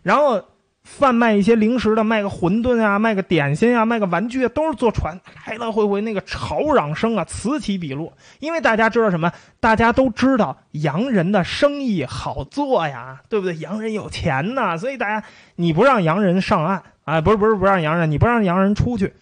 [0.03, 0.43] 然后。
[0.85, 8.11] 贩卖一些零食的，卖个馄饨啊，卖个点心啊，卖个玩具啊，都是坐船来来回回，那个吵嚷声啊此起彼落。
[8.39, 9.31] 因为大家知道什么？
[9.61, 13.55] 大家都知道洋人的生意好做呀，对不对？
[13.59, 15.23] 洋人有钱呐，所以大家
[15.57, 19.13] 你不让洋人上岸啊，不是不是不让洋人，你不让洋人出去，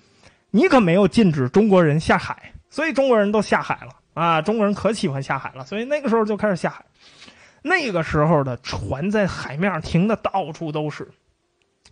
[0.53, 6.85] 你可没有禁止中国人下海，所以中国人都下海了啊，中国人可喜欢下海了，所以那个时候就开始下海。
[7.69, 11.09] 那个时候的船在海面上停的到处都是。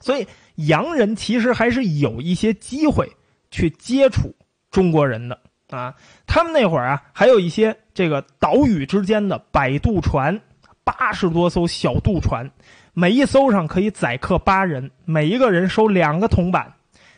[0.01, 3.11] 所以洋人其实还是有一些机会
[3.51, 4.35] 去接触
[4.71, 5.95] 中国人的啊。
[6.27, 10.41] 他们那会儿啊，还有一些这个岛屿之间的摆渡船，
[10.85, 12.49] 八十多艘小渡船，
[12.93, 16.73] 每一艘上可以载客八人，每一个人收两个铜板。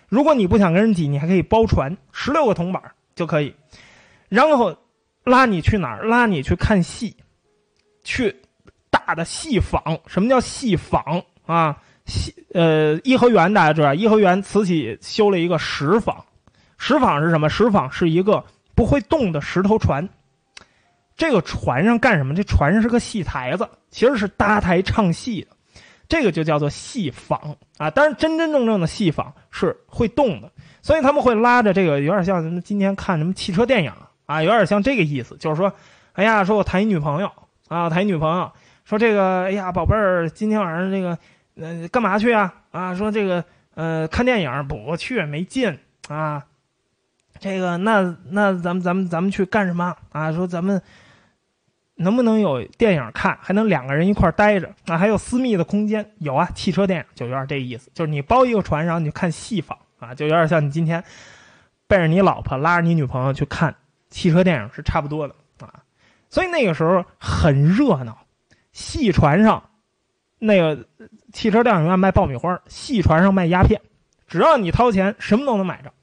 [0.09, 2.83] 如果你不想跟人挤，你还可以包船，十六个铜板
[3.15, 3.55] 就可以。
[4.29, 4.77] 然后
[5.25, 6.05] 拉你去哪儿？
[6.05, 7.17] 拉你去看戏，
[8.05, 8.37] 去
[9.07, 9.81] 大的戏坊。
[10.07, 11.79] 什么叫戏坊啊？
[12.07, 16.25] 戏呃，颐和园大家知道，颐和园慈禧修了一个石坊。
[16.79, 17.49] 石坊是什么？
[17.49, 18.45] 石坊是一个
[18.75, 20.09] 不会动的石头船。
[21.17, 22.35] 这个船上干什么？
[22.35, 25.49] 这船上是个戏台子，其实是搭台唱戏的。
[26.09, 33.93] 这个就叫做戏坊啊，当然真真正正的戏坊是会动的，所以他们会拉着这个，有点像咱们今天看什么汽车电影
[34.27, 35.73] 啊，有点像这个意思，就是说，
[36.13, 37.33] 哎呀，说我谈一女朋友
[37.67, 38.53] 啊，谈一女朋友，
[38.87, 41.19] 说这个，哎呀，宝贝儿，今天晚上这个，
[41.57, 42.55] 呃，干嘛去啊？
[42.71, 45.79] 啊，说这个，呃，看电影不去没劲
[46.09, 46.47] 啊，
[47.41, 50.33] 这个，那那咱们咱们咱们去干什么啊？
[50.33, 50.81] 说咱们。
[51.99, 54.71] 能不能有电影看，还能两个人一块待着？
[54.85, 56.13] 啊，还有私密的空间？
[56.19, 61.03] 有啊，汽车电影就有点这意思，就是你包一个船，然后你去看戏坊啊，就有点像你今天
[61.87, 63.75] 背着你老婆拉着你女朋友去看
[64.11, 65.73] 汽车电影是差不多的啊。
[66.29, 68.26] 所以那个时候很热闹，
[68.77, 69.71] 戏船上
[70.39, 70.87] 那个
[71.33, 73.81] 汽车电影院卖爆米花，戏船上卖鸦片，
[74.29, 75.95] 只要你掏钱，什么都能买着。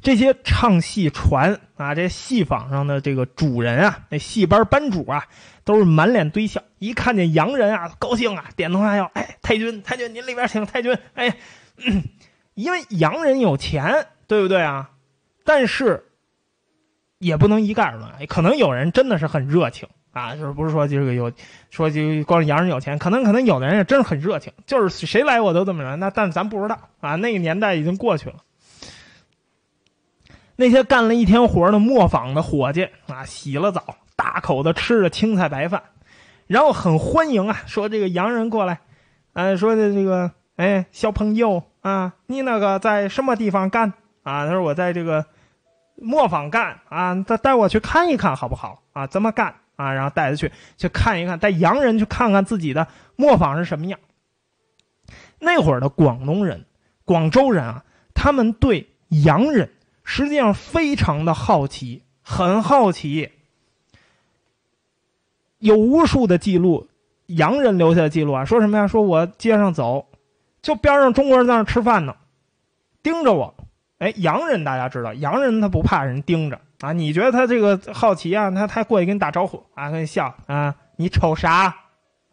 [0.00, 5.26] 这些唱戏船啊，这戏坊上的这个主人啊，那戏班班主啊，
[5.64, 6.62] 都是满脸堆笑。
[6.78, 9.10] 一看见洋人啊，高兴啊，点头哈腰。
[9.14, 10.64] 哎，太君，太君，您里边请。
[10.64, 11.36] 太君，哎，
[12.54, 14.90] 因为洋人有钱，对不对啊？
[15.44, 16.04] 但是
[17.18, 21.32] 也不能一概而论，可能有人真的是很热情啊，就是不是说这个有
[21.70, 25.96] 说就光洋人有钱，可能可能有的人也真是很热情，就是谁来我都这么着。
[25.96, 28.36] 那但咱不知道啊，那个年代已经过去了。
[30.56, 33.82] 那些干了一天活的磨坊的伙计啊，洗了澡，
[34.14, 35.82] 大口的吃着青菜白饭，
[36.46, 38.80] 然后很欢迎啊，说这个洋人过来，
[39.32, 44.46] 呃，说的这个，哎，小朋友啊，你那个在什么地方干啊？
[44.46, 45.24] 他说我在这个
[45.96, 49.06] 磨坊干啊，带带我去看一看好不好啊？
[49.06, 49.92] 怎么干啊？
[49.92, 53.98] 然后带他去去看一看，带洋人去看看自己的磨坊是什么样。
[55.38, 56.64] 那会儿的广东人、
[57.04, 59.70] 广州人啊，他们对洋人。
[60.04, 63.30] 实际上非常的好奇，很好奇。
[65.58, 66.88] 有无数的记录，
[67.26, 68.88] 洋人留下的记录啊，说什么呀？
[68.88, 70.08] 说我街上走，
[70.60, 72.16] 就边上中国人在那吃饭呢，
[73.00, 73.54] 盯着我。
[73.98, 76.92] 哎，洋人大家知道，洋人他不怕人盯着啊。
[76.92, 78.50] 你觉得他这个好奇啊？
[78.50, 81.74] 他他过去跟你打招呼啊，跟你笑啊，你瞅啥？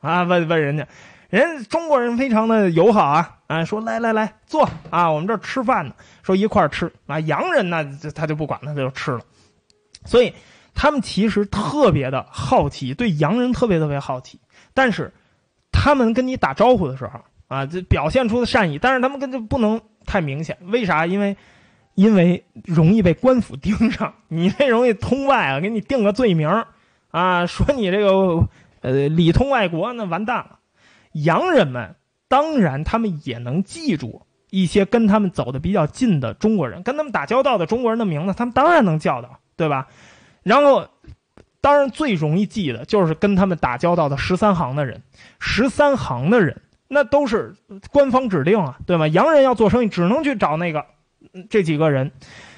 [0.01, 0.85] 啊，问问人家。
[1.29, 5.93] 人中国人非常的友好啊，啊，说来来来坐啊，我们这吃饭呢，
[6.23, 7.19] 说一块吃啊。
[7.19, 9.21] 洋人呢，他就不管他就吃了，
[10.05, 10.33] 所以
[10.73, 14.41] 他们其实特别的好奇，对洋人特别特别好奇。
[14.73, 15.13] 但是
[15.71, 20.57] 他们跟你打招呼的时候啊，这表现出的善意，但是他们跟就不能太明显。
[20.61, 21.05] 为啥？
[21.05, 21.37] 因为
[21.99, 26.47] 因为容易被官府盯上，你这容易通外啊，给你定个罪名
[27.11, 28.47] 啊， 说你这个
[28.79, 30.59] 呃里通外国，那完蛋了。
[31.11, 31.95] 洋人们
[32.29, 39.89] 当然，他们也能记住一些跟他们走的比较近的中国人，跟他们打交道的中国人的名字，他们当然能叫到，对吧？
[40.43, 40.87] 然后，
[41.59, 45.03] 当然最容易记的就是跟他们打交道的十三行的人，
[45.37, 47.53] 十三行的人那都是
[47.91, 49.05] 官方指定啊，对吗？
[49.09, 50.85] 洋人要做生意，只能去找那个
[51.49, 52.11] 这几个人。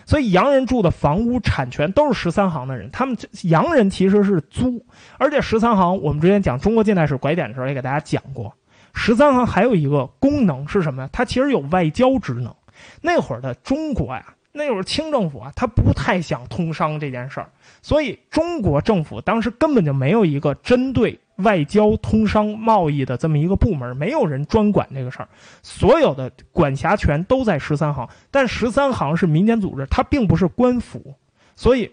[0.06, 4.86] 所以洋人住的房屋产权都是十三行的人，他们洋人其实是租，
[5.18, 8.54] 而且十三行我们之前讲中国近代史拐点的时候也给大家讲过，
[8.94, 11.10] 十三行还有一个功能是什么呀？
[11.14, 12.54] 它其实有外交职能。
[13.02, 17.50] 那会儿的中国呀，那会儿清政府啊，他不太想通商这件事儿，
[17.82, 21.20] 所以中国政府当时根本就没有一个针对。
[21.38, 25.30] 外交、通商、贸易的这么一个部门，没有人专管这个事儿，
[25.64, 28.08] 所有的管辖权都在十三行。
[28.30, 31.16] 但十三行是民间组织，它并不是官府，
[31.56, 31.90] 所以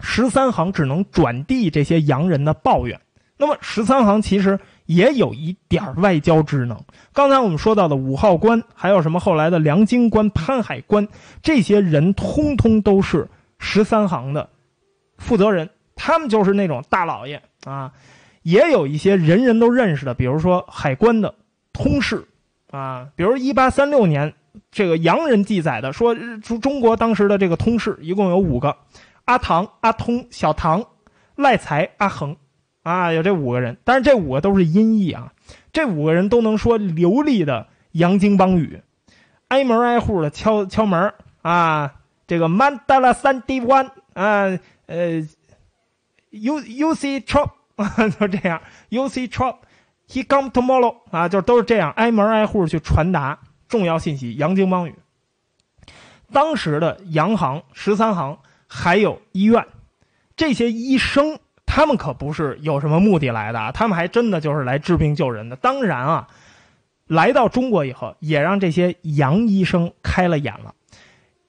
[0.00, 3.00] 十三行只能转递这些洋人的抱怨。
[3.36, 6.82] 那么十三行其实也有一点外交职能。
[7.12, 11.06] 刚才我们说到的五号关，还有什么后来的梁京关、潘海关，
[11.42, 13.28] 这些人通通都是
[13.58, 14.48] 十三行的
[15.18, 17.92] 负责人，他们就是那种大老爷啊。
[18.42, 21.34] 也有一些人人都认识的，比如说海关的
[21.74, 22.26] 通事，
[22.70, 24.32] 啊，比如一八三六年
[24.70, 28.74] 这个洋人记载的说，中中国当时的这个通事一共有五个：
[29.26, 30.82] 阿唐、阿通、小唐、
[31.36, 32.36] 赖才、阿恒，
[32.88, 33.76] 啊，有这五个人。
[33.84, 35.32] 但是这五个都是音译啊，
[35.72, 38.82] 这五个人都能说流利的洋泾浜语，
[39.48, 41.12] 挨门挨户的敲敲门
[41.42, 45.28] 啊，这个 Mandala 三 D One 啊，呃
[46.30, 54.94] ，U U C Trop 啊，就这样，U C Trop，He come tomorrow 啊，就都是这样，挨门挨户去传达重要信息，洋泾浜语。
[56.32, 59.66] 当时的洋行、十三行还有医院，
[60.36, 61.38] 这些医生
[61.70, 65.54] 他们可不是有什么目的来的啊，他们还真的就是来治病救人的。
[65.56, 66.26] 当然啊，
[67.06, 70.74] 来到中国以后，也让这些洋医生开了眼了。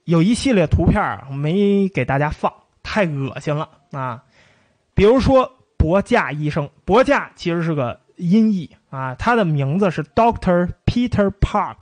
[0.03, 2.51] 有一系列图片，没给大家放，
[2.83, 4.21] 太恶心了啊！
[4.93, 11.77] 比如说博架医生，博架其实是个音译啊，他的名字是 Doctor Peter Park。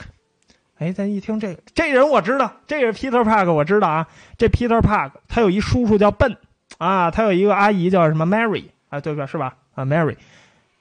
[0.78, 4.08] 哎，咱一听这个，这人我知道，这个 Peter Park 我知道啊。
[4.38, 6.38] 这 Peter Park 他有一叔叔叫笨
[6.78, 9.26] 啊，他有一个阿姨叫什么 Mary 啊，对吧？
[9.26, 9.56] 是吧？
[9.76, 10.16] 啊，Mary，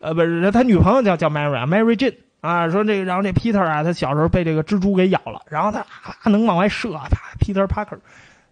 [0.01, 2.15] 呃，不是他女朋友叫叫 Mary 啊，Mary Jane。
[2.43, 7.99] 啊，说这个，然后这 Peter 啊，他小时候被这个蜘蛛给咬了，然后他啊能往外射，啪，Peter Parker，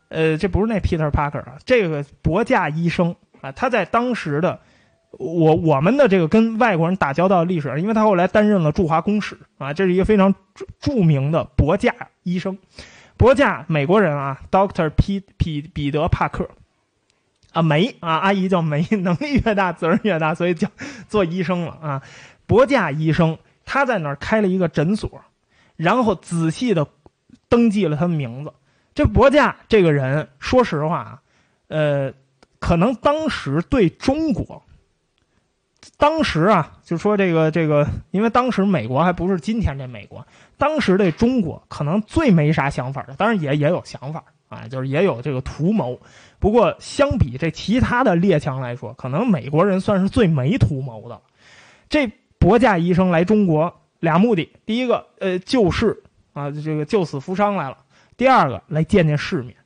[0.08, 4.58] 呃，这不是那 Peter Parker 啊，这个博架医生啊，他在当时的
[5.12, 10.34] 我我们的这个跟外国人打交道的历史，因为他后来担任了驻华公使啊，这是一个非常
[10.80, 12.58] 著名的博架医生，
[13.16, 16.48] 博架美国人啊，Doctor P 彼彼得帕克
[17.54, 20.68] 啊，梅啊，阿姨叫梅，能力越大责任越大，所以叫
[21.08, 22.02] 做医生了啊，
[22.46, 23.38] 博架医生。
[23.66, 25.22] 他在那儿开了一个诊所，
[25.76, 26.86] 然后仔细的
[27.48, 28.52] 登记了他的名字。
[28.94, 31.22] 这博架这个人，说实话啊，
[31.68, 32.12] 呃，
[32.58, 34.62] 可能当时对中国，
[35.96, 40.26] 当时啊，就说这个这个，因为当时美国还不是今天这美国，
[40.58, 45.98] 当时对中国可能最没啥想法的，当然也也有想法啊，就是也有这个图谋。
[46.44, 51.18] 不过相比这其他的列强来说，可能美国人算是最没图谋的。
[51.88, 52.06] 这。
[52.36, 56.02] 博架医生来中国俩目的，第一个，呃，救世
[56.34, 57.76] 啊，这个救死扶伤来了；
[58.18, 59.56] 第二个，来见见世面。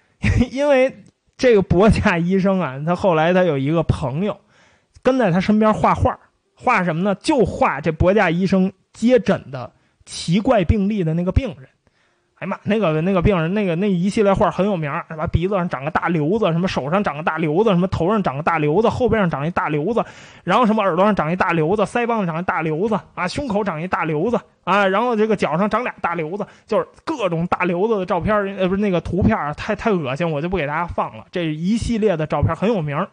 [0.52, 1.02] 因为
[1.38, 4.38] 这个博架医生啊，他后来他有一个朋友，
[5.02, 6.18] 跟在他身边画画，
[6.54, 7.14] 画什么呢？
[7.14, 9.72] 就画这博架医生接诊的
[10.04, 11.70] 奇怪病例的那个病人。
[12.38, 15.26] 哎妈，那个那个病人，那个那一系列画很有名是吧？
[15.26, 20.04] 鼻子上长个大瘤子，什么手上长个大瘤子，什么头上长个大瘤子，后背上长一大瘤子，
[20.44, 31.24] 然后什么耳朵上长一大瘤子，腮帮子长一大瘤子啊，胸口长一大瘤子啊，然后这个脚上长俩大瘤子，就是各种大瘤子的照片呃，不是那个图片太太恶心，我就不给大家放了。
[31.32, 33.06] 这一系列的照片很有名，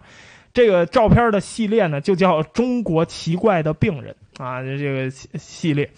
[0.54, 4.14] 这个照片的系列呢，就叫《中国奇怪的病人》
[4.44, 5.90] 啊，这个系系列。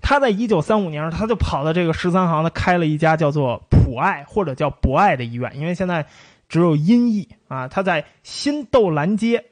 [0.00, 6.06] 他在一九三五年，他就跑到这个十三行，他开了一家叫做普爱或者叫博爱的医院，因为现在
[6.48, 7.68] 只有音译啊。
[7.68, 9.44] 他在新豆兰街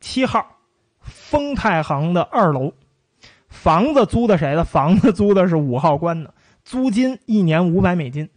[0.00, 0.46] 七号
[1.00, 2.72] 丰泰行的二楼，
[3.48, 4.64] 房子租的谁的？
[4.64, 8.28] 房子租的是五号关的，租金一年五百美金。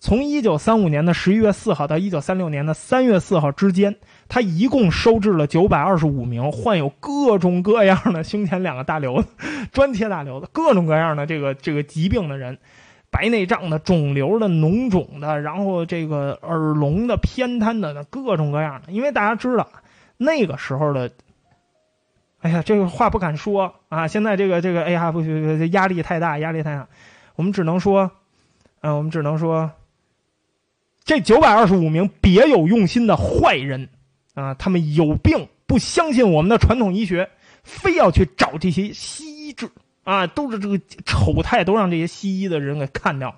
[0.00, 3.96] 从一九三五年的十一月四号到一九三六年的三月四号之间。
[4.30, 9.28] 他一共收治了九百二十五名患有各种各样的胸前两个大瘤子、
[9.72, 12.56] 专切大瘤子、各种各样的这个这个疾病的人，
[13.10, 18.92] 白内障的、肿瘤的、脓肿的，然后这个耳聋的、偏瘫的，各种各样的。
[18.92, 19.66] 因为大家知道，
[20.16, 21.10] 那个时候的，
[22.40, 24.06] 哎呀，这个话不敢说啊。
[24.06, 26.86] 现在这个这个，哎呀，不行，压力太大，压力太大。
[27.34, 28.12] 我们只能说，
[28.80, 29.72] 嗯，我们只能说，
[31.02, 33.88] 这九百二十五名别有用心的坏人。
[34.34, 37.28] 啊，他们有病，不相信我们的传统医学，
[37.62, 39.68] 非要去找这些西医治
[40.04, 43.34] 啊，都是这个丑态，都让这些西医的人给看掉。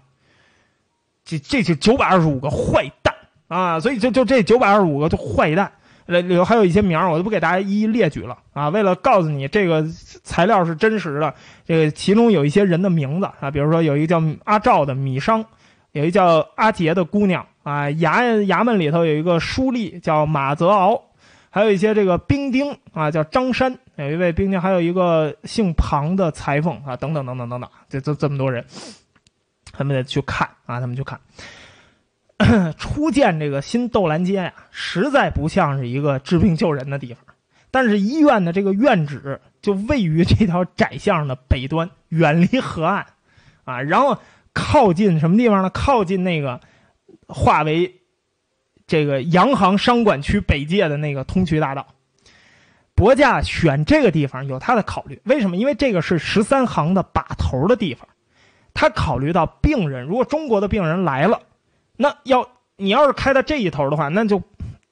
[1.25, 3.15] 这这是九百二十五个坏蛋
[3.49, 3.79] 啊！
[3.81, 5.73] 所以就就这九百二十五个就坏蛋，
[6.07, 8.69] 里头还有一些名我就不给大家一一列举了啊。
[8.71, 9.87] 为了告诉你这个
[10.25, 15.45] 材料是真实的，这个其中有一些人的名字啊，比如说有一个叫阿赵的米商，
[15.93, 17.47] 有一个叫阿杰的姑娘。
[17.63, 21.01] 啊，衙衙门里头有一个书吏叫马泽敖，
[21.49, 28.65] 还有一些这个兵丁啊，叫张山，有一位兵丁，还有一个姓庞的裁缝啊，等等等等等等，这这这么多人，
[29.73, 31.21] 他们得去看啊，他们去看。
[32.77, 37.23] 初见这个新豆兰街呀，实在不像是一个治病救人的地方，
[37.71, 43.07] 但是医院的这个院址就位于这条窄巷的北端，远离河岸，
[43.65, 44.19] 啊，然后
[44.53, 45.71] 靠近什么地方呢？
[45.71, 46.61] 靠近那个。
[47.33, 48.01] 划为
[48.87, 51.87] 这个洋行商管区北界的那个通衢大道，
[52.95, 55.21] 博架选这个地方有他的考虑。
[55.25, 55.57] 为什么？
[55.57, 58.07] 因为这个是十三行的把头的地方，
[58.75, 61.41] 他考虑到病人，如果中国的病人来了，
[61.97, 62.47] 那要
[62.77, 64.43] 你要是开到这一头的话，那就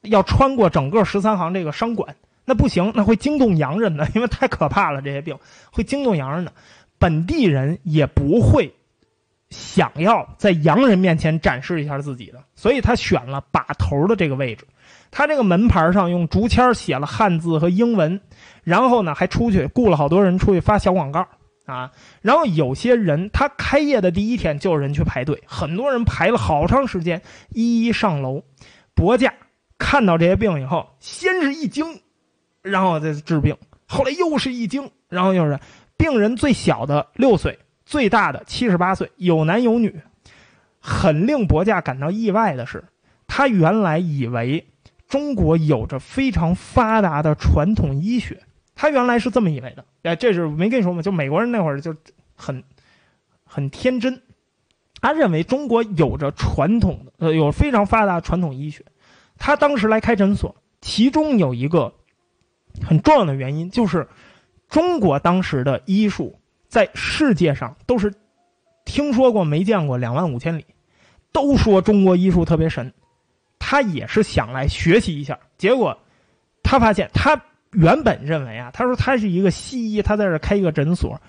[0.03, 5.39] 要穿过整个十三行这个商管，那不行，那会惊动洋人的，因为太可怕了，这些病
[5.71, 6.53] 会惊动洋人的，
[6.99, 8.73] 本地人也不会。
[9.51, 14.67] 想要在洋人面前展示一下自己的，所以他选了把头的这个位置。
[15.11, 18.21] 他这个门牌上用竹签写了汉字和英文，
[18.63, 21.27] 然后呢还出去雇了好多人出去发小广告
[21.67, 21.91] 啊。
[22.23, 28.45] 然后有些人他开业的第一天就有人去排队，很多人排了好长时间，一一上楼。
[28.95, 29.35] 伯驾
[29.79, 32.01] 看到这些病以后，先是一惊，
[32.63, 33.57] 然后再治病，
[33.89, 35.59] 后来又是一惊，然后又是
[35.97, 37.59] 病人最小的六岁。
[37.91, 40.01] 最大的七十八岁，有男有女。
[40.79, 42.85] 很令伯驾感到意外的是，
[43.27, 44.69] 他原来以为
[45.09, 48.45] 中国有着非常发达的传统医学，
[48.77, 49.85] 他原来是这么以为的。
[50.05, 51.03] 哎，这是没跟你说吗？
[51.03, 51.93] 就美国人那会儿就
[52.37, 52.63] 很
[53.45, 54.23] 很天真，
[55.01, 58.85] 他认为中国有着传统的呃有非常发达传统医学。
[59.37, 61.93] 他当时来开诊所，其中有一个
[62.87, 64.07] 很重要的原因就是
[64.69, 66.40] 中国当时的医术。
[66.71, 68.15] 在世界上都是
[68.85, 70.65] 听说过没见过两万五千里，
[71.33, 72.95] 都说中国医术特别神，
[73.59, 75.39] 他也是想来学习一下。
[75.59, 75.99] 结果
[76.63, 77.43] 他发现，他
[77.73, 81.21] 原本认为啊，他说他是一个西医，他在这开一个诊所，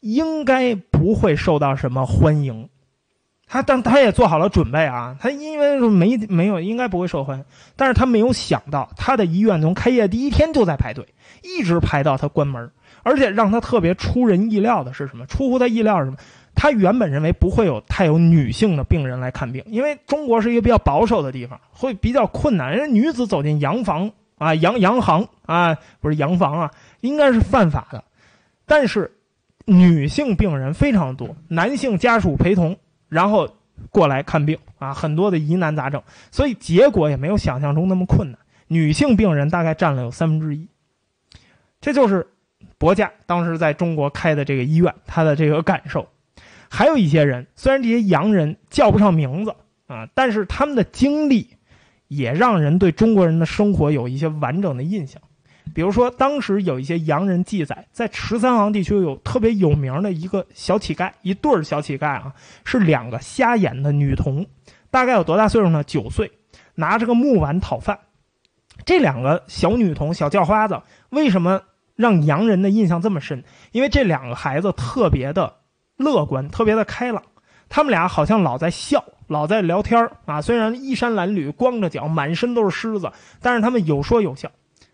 [0.00, 2.68] 应该不会受到什么欢迎。
[3.46, 7.44] 他但他也做好了准备啊，他因为没没有应该不会受欢迎，
[7.76, 11.06] 但是他没有想到，他的医院从开业第一天就在排队，
[11.42, 12.72] 一直排到他关门。
[13.06, 15.24] 而且让他特别出人意料的是什么？
[15.26, 16.16] 出乎他意料是什么？
[16.56, 22.76] 他原本认为不会有太有女性的病人来看病，因为中国是一个比较保守的地方，会比较困难。
[22.76, 28.02] 人家女子走进洋房啊，洋洋行啊，不是洋房啊，应该是犯法的。
[28.66, 29.12] 但是
[29.66, 32.76] 女性病人非常多，男性家属陪同，
[33.08, 33.48] 然后
[33.90, 36.02] 过来看病啊，很多的疑难杂症，
[36.32, 38.40] 所以结果也没有想象中那么困难。
[38.66, 40.66] 女性病人大概占了有三分之一，
[41.80, 42.26] 这就是。
[42.78, 46.08] 伯家当时在中国开的这个医院，他的这个感受，
[46.68, 49.54] 还有一些人，虽然这些洋人叫不上名字
[49.86, 51.48] 啊，但是他们的经历
[52.08, 55.20] 也让人对中国人的生活有一些完整的印象。
[55.74, 62.34] 比如说，当时有一些洋人记载，在十三行地区有特别有名的一个小乞丐，一对儿小乞丐啊，
[62.64, 64.46] 是两个瞎眼的女童，
[64.90, 65.82] 大概有多大岁数呢？
[65.82, 66.30] 九岁，
[66.76, 67.98] 拿着个木碗讨饭。
[68.84, 70.80] 这两个小女童，小叫花子，
[71.10, 71.60] 为什么？
[71.96, 73.42] 让洋人的印象这么深，
[73.72, 75.56] 因为这两个孩子特别的
[75.96, 77.22] 乐观，特别的开朗。
[77.68, 80.40] 他们俩好像老在笑，老在聊天啊。
[80.40, 83.10] 虽然衣衫褴褛、光着脚、满身都是虱子，
[83.40, 84.48] 但是他们有说有笑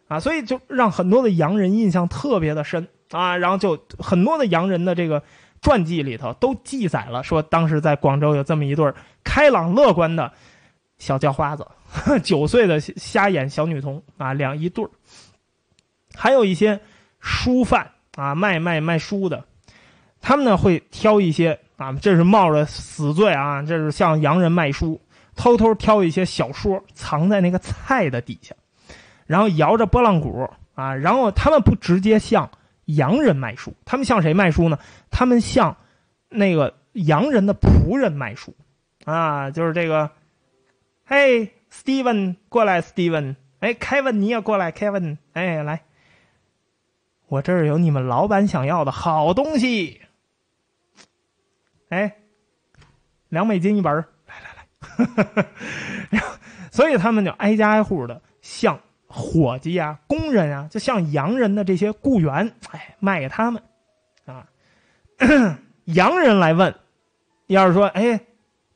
[0.09, 3.37] 啊，所以就让很多的洋人印象特别的深啊。
[3.37, 5.23] 然后就很多的洋人的这个
[5.61, 8.91] 传记里头都记载了，说当时在广州有这么一对
[9.23, 10.33] 开朗乐观的
[10.97, 11.67] 小叫花子，
[12.25, 14.91] 九岁的瞎眼小女童啊，两一对儿，
[16.15, 16.81] 还有一些。
[17.23, 19.45] 书贩啊，卖卖卖书的，
[20.21, 25.01] 他们呢会挑一些啊，这是冒着死罪啊，这是向洋人卖书，
[25.37, 28.55] 偷偷挑一些小说藏在那个菜的底下，
[29.25, 32.51] 然后摇着拨浪鼓啊，然后他们不直接向
[32.87, 34.77] 洋人卖书，他们向谁卖书呢？
[35.11, 35.77] 他们向
[36.29, 38.53] 那个洋人的仆人卖书
[39.05, 40.11] 啊，就是这个，
[41.05, 45.83] 嘿，Steven 过来，Steven，哎，Kevin 你也过来，Kevin，哎，来。
[47.33, 50.03] 我这儿有你们老板想要的好东西，
[51.89, 52.19] 哎，
[53.31, 55.27] 两美金一本来来
[56.11, 56.23] 来，
[56.71, 63.63] 所以他们就挨家挨户的向伙计啊、工人啊，就像洋人的这些雇员，哎，卖给他们
[64.27, 64.47] 啊。
[65.87, 66.75] 洋人来问，
[67.47, 68.27] 要是说，哎，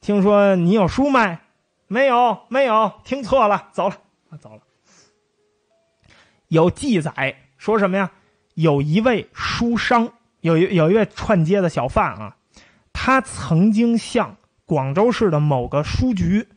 [0.01, 1.41] 听说你有书卖？
[1.89, 3.99] 没有，没有，听错了，走了，
[4.41, 4.63] 走了。
[6.49, 8.11] 有记载说什么呀？
[8.57, 10.11] 有一位书商，
[10.41, 12.35] 有一有一位串街的小贩啊，
[12.91, 14.35] 他曾经向
[14.65, 16.49] 广州市的某个书局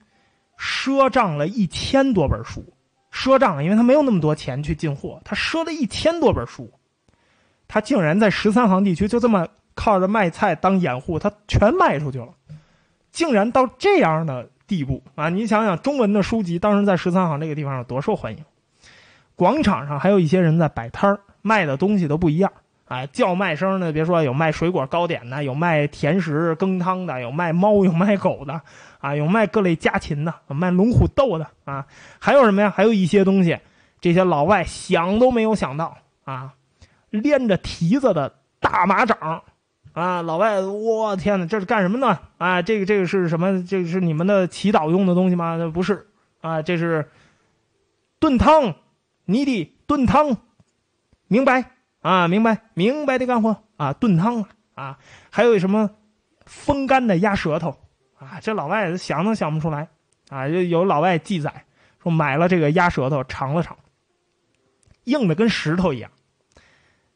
[0.57, 2.63] 赊账了一千多本书。
[3.11, 6.71] 赊账，因为他没有那么多钱去进货，他赊了一千多本书。
[7.67, 9.45] 他竟然在十三行地区就这么
[9.75, 12.29] 靠着卖菜当掩护，他全卖出去了，
[13.11, 15.27] 竟然到这样的地步啊！
[15.27, 18.45] 你想想，中文的书籍当时在十三行这个地方有多受欢迎？
[19.35, 21.19] 广场上还有一些人在摆摊儿。
[21.41, 22.51] 卖的东西都不一样
[22.85, 23.05] 啊！
[23.07, 28.61] 叫卖声呢，别说有卖水果糕点的，有卖甜食羹汤的，有卖猫，有卖狗的，
[28.99, 31.85] 啊，有卖各类家禽的，卖龙虎斗的啊，
[32.17, 32.73] 还有什么呀？
[32.75, 33.59] 还有一些东西，
[34.01, 36.53] 这些老外想都没有想到啊，
[37.11, 39.43] 连着蹄子的大马掌
[39.93, 40.21] 啊！
[40.23, 42.17] 老外，我天哪，这是干什么呢？
[42.39, 43.63] 啊，这个这个是什么？
[43.63, 45.57] 这个是你们的祈祷用的东西吗？
[45.71, 46.07] 不是
[46.41, 47.07] 啊，这是
[48.19, 48.73] 炖汤，
[49.25, 50.37] 你的炖汤。
[51.29, 54.99] 明白啊，明白明白的干活啊，炖汤啊，
[55.29, 55.91] 还有什么
[56.45, 57.77] 风干的鸭舌头
[58.17, 59.87] 啊，这老外想都想不出来
[60.29, 60.49] 啊！
[60.49, 61.65] 就有老外记载
[62.01, 63.77] 说买了这个鸭舌头尝了尝，
[65.05, 66.11] 硬的跟石头一样。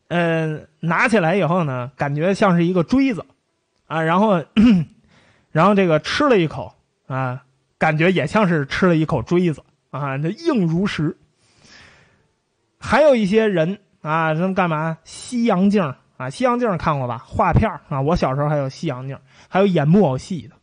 [0.09, 3.25] 嗯，拿起来以后呢，感觉像是一个锥子
[3.87, 4.45] 啊，然后
[5.51, 6.75] 然后这个吃了一口
[7.07, 7.45] 啊，
[7.77, 11.17] 感觉也像是吃了一口锥子啊，那硬如石。
[12.79, 14.97] 还有一些人啊，什么干嘛？
[15.05, 15.81] 西洋镜
[16.17, 17.23] 啊，西洋镜看过吧？
[17.25, 19.17] 画片啊，我小时候还有西洋镜，
[19.47, 20.55] 还有演木偶戏的。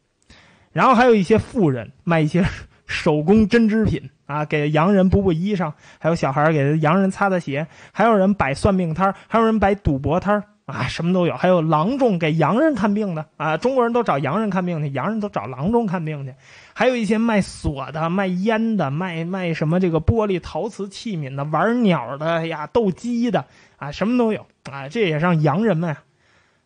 [0.72, 2.44] 然后还有一些富人卖一些
[2.86, 11.34] 手工针织品啊，给洋人补补衣裳，还有小孩给洋人擦擦鞋，还有人摆算命摊还有人摆赌博摊啊，什么都有。
[11.34, 16.34] 还有郎中给洋人看病的啊，中国人都找洋人看病去，洋人都找郎中看病去。
[16.80, 23.44] 还有一些卖锁的、卖烟的、卖卖什么这个玻璃陶瓷器皿的、玩鸟的呀、斗鸡的
[23.76, 24.88] 啊，什么都有啊！
[24.88, 25.94] 这也让洋人们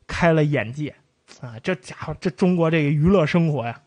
[0.06, 0.94] 开了眼界
[1.40, 1.58] 啊！
[1.64, 3.80] 这家伙，这中国这个娱乐生活呀，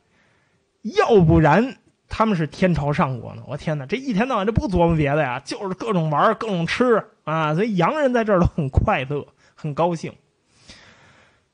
[0.82, 1.78] 要不然
[2.10, 3.44] 他们是天朝上国呢？
[3.48, 7.56] 我天哪，这一天到晚这不琢磨别的呀，就是各种玩、各种吃啊！
[7.56, 9.26] 所以洋人在这儿都很快乐、
[9.56, 10.14] 很高兴。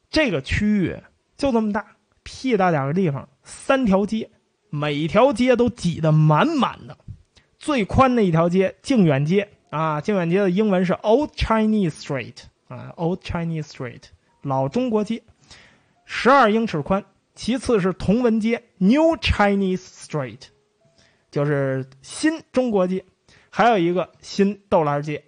[0.10, 0.98] 这个区域
[1.38, 1.86] 就这么大，
[2.24, 4.32] 屁大点的地方，三条街。
[4.76, 6.98] 每条街都挤得满满的，
[7.60, 12.38] 最宽的一条街靖远街啊，靖远街的英文是 Old Chinese Street
[12.70, 14.02] 啊，Old Chinese Street
[14.42, 15.22] 老中国街，
[16.06, 17.06] 十二英尺宽。
[17.36, 20.40] 其次是同文街 New Chinese Street，
[21.30, 23.06] 就是新中国街，
[23.52, 25.24] 还有一个新豆篮街。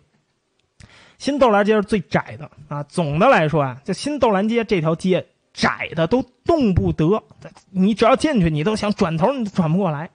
[1.19, 2.81] 新豆篮街是最窄的啊。
[2.81, 5.27] 总的来说啊，就新豆篮街这条街。
[5.55, 7.23] 窄的都动不得，
[7.71, 10.11] 你只要进去，你都想转头，你都转不过来。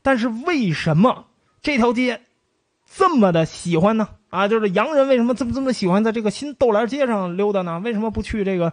[0.00, 1.26] 但是为什么
[1.60, 2.22] 这条街
[2.86, 4.10] 这么的喜欢呢？
[4.30, 7.80] 啊，就是洋人为什么这么这么喜欢在这个新豆篮街上溜达呢？
[7.80, 8.72] 为什么不去这个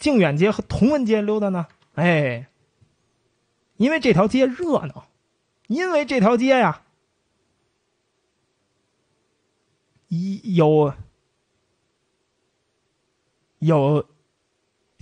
[0.00, 1.68] 靖远街和同文街溜达呢？
[1.94, 2.48] 哎，
[3.76, 5.06] 因为这条街热闹，
[5.68, 6.82] 因为这条街呀，
[10.08, 10.92] 一有
[13.60, 14.04] 有。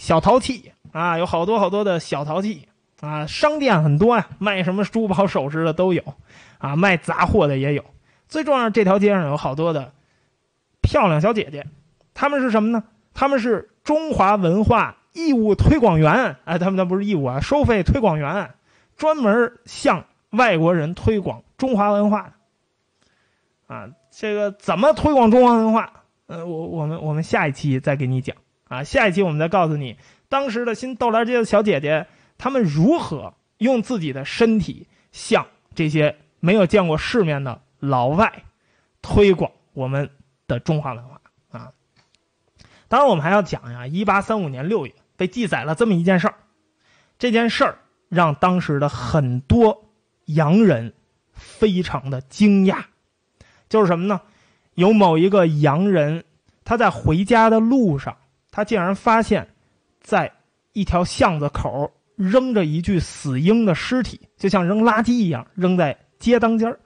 [0.00, 2.66] 小淘气啊，有好多好多的小淘气
[3.02, 6.02] 啊，商店很多呀，卖什么珠宝首饰的都有，
[6.56, 7.84] 啊，卖杂货的也有。
[8.26, 9.92] 最重要，这条街上有好多的
[10.80, 11.66] 漂亮小姐姐，
[12.14, 12.82] 她们是什么呢？
[13.12, 18.54] 他们是中华文化义务推广员，哎，他们那不是义务啊，收费推广员，
[18.96, 23.74] 专门向外国人推广中华文化的。
[23.74, 25.92] 啊，这个怎么推广中华文化？
[26.26, 28.34] 呃，我我们我们下一期再给你讲。
[28.70, 29.96] 啊，下一期我们再告诉你，
[30.28, 32.06] 当时的新豆篮街的小姐姐，
[32.38, 38.44] 她们如何用自己的身体向这些没有见过世面的老外
[39.02, 40.08] 推广我们
[40.46, 41.20] 的中华文化
[41.50, 41.72] 啊！
[42.86, 46.34] 当然，我们还要讲呀，一八三五年六月被记载了这么一件事儿，
[47.18, 47.78] 这件事儿
[48.08, 49.90] 让当时的很多
[50.26, 50.94] 洋人
[51.32, 52.84] 非常的惊讶，
[53.68, 54.20] 就是什么呢？
[54.74, 56.22] 有某一个洋人，
[56.64, 58.16] 他在回家的路上。
[58.50, 59.46] 他竟然发现，
[60.00, 60.32] 在
[60.72, 66.76] 一条巷子口扔着一具死鹰的尸体，就像扔垃圾一样扔在街当间。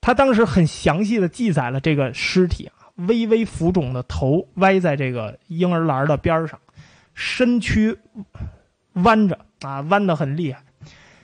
[0.00, 6.60] 他当时很详细的记载了这个尸体啊，微微浮肿的头歪在这个婴儿篮的边上，
[7.14, 7.96] 身躯
[8.92, 10.62] 弯着啊，弯得很厉害。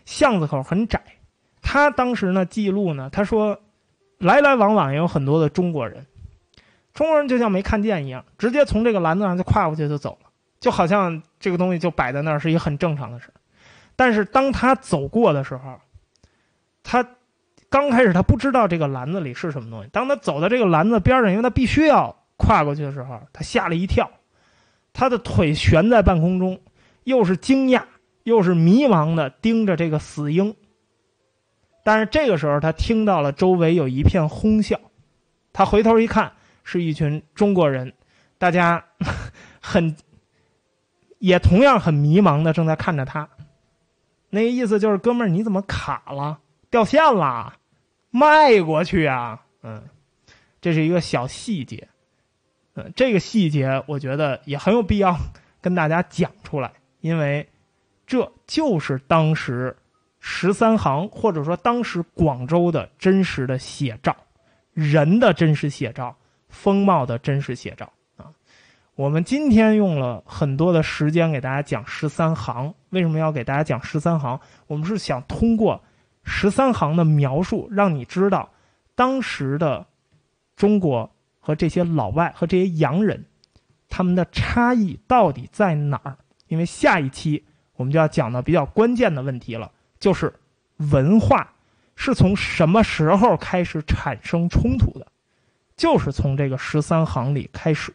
[0.07, 1.01] 巷子口很窄，
[1.61, 3.61] 他当时呢记录呢，他说，
[4.19, 6.07] 来来往往有很多的中国人。
[7.01, 10.29] 中国人就像没看见一样，直接从这个篮子上就跨过去就走了，
[10.61, 13.33] 就好像这个东西就摆在那儿是一个很正常的事。
[13.97, 15.81] 但是当他走过的时候，
[16.83, 17.09] 他
[17.71, 19.89] 刚开始他不知道这个篮子里是什么东西。
[19.91, 24.11] 当他走到这个篮子边上，因为他必须要跨过去的时候，他吓了一跳，
[24.93, 26.61] 他的腿悬在半空中，
[27.05, 27.85] 又是惊讶
[28.25, 30.55] 又是迷茫的盯着这个死鹰。
[31.83, 34.79] 但是这个时候他听到了周围有一片哄笑，
[35.55, 36.33] 他回头一看。
[36.71, 37.93] 是一群中国人，
[38.39, 38.85] 大家
[39.61, 39.97] 很
[41.19, 43.29] 也同样很迷茫的正在看着他。
[44.29, 46.39] 那个意思就是，哥们儿你怎么卡了？
[46.71, 47.57] 掉线了？
[48.11, 49.43] 迈过去啊？
[49.65, 49.83] 嗯，
[50.61, 51.89] 这是一个小细节。
[52.75, 55.19] 嗯，这个细节我觉得也很有必要
[55.61, 57.49] 跟大家讲出来，因为
[58.07, 59.77] 这就是当时
[60.21, 64.17] 十三行或者说当时广州的真实的写照，
[64.73, 66.17] 人的真实写照。
[66.51, 68.27] 风貌的真实写照啊！
[68.95, 74.39] 我们今天用了很多的时间给大家讲十三行，为什么要给大家讲十三行？
[74.67, 75.83] 我们是想通过
[76.23, 78.51] 十三行的描述，让你知道
[78.95, 79.87] 当时的
[80.57, 83.25] 中国和这些老外和这些洋人
[83.89, 86.19] 他们的差异到底在哪儿，
[86.49, 87.43] 因为下一期
[87.77, 90.35] 我们就要讲到比较关键的问题了，就是
[90.77, 91.51] 文化
[91.97, 95.07] 是从什么时候开始产生冲突的？
[95.81, 97.91] 就是从这个十三行里开始。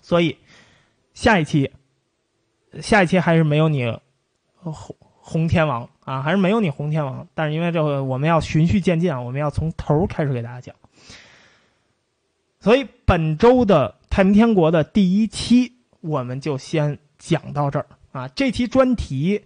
[0.00, 0.38] 所以
[1.14, 1.68] 下一期，
[2.80, 3.84] 下一期还是没有你
[4.62, 7.26] 红红天王啊，还是没有你红天王。
[7.34, 10.76] 但是因为这个，我们要循序渐进啊，我们要从头开始给大家讲。
[12.60, 15.72] 所以本周的太平天国的第一期，
[16.02, 18.28] 我们就先讲到这儿啊。
[18.28, 19.42] 这期专题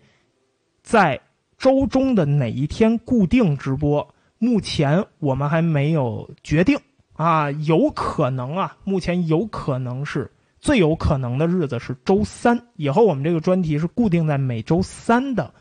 [0.83, 1.19] 在
[1.57, 4.15] 周中的哪一天固定直播？
[4.37, 6.79] 目前我们还没有决定
[7.21, 12.59] 啊，有可能啊，目前有可能是最有可能的日子是周三。
[12.77, 15.53] 以后我们这个专题是固定在每周三的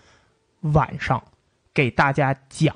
[0.62, 1.22] 晚上
[1.74, 2.74] 给大家讲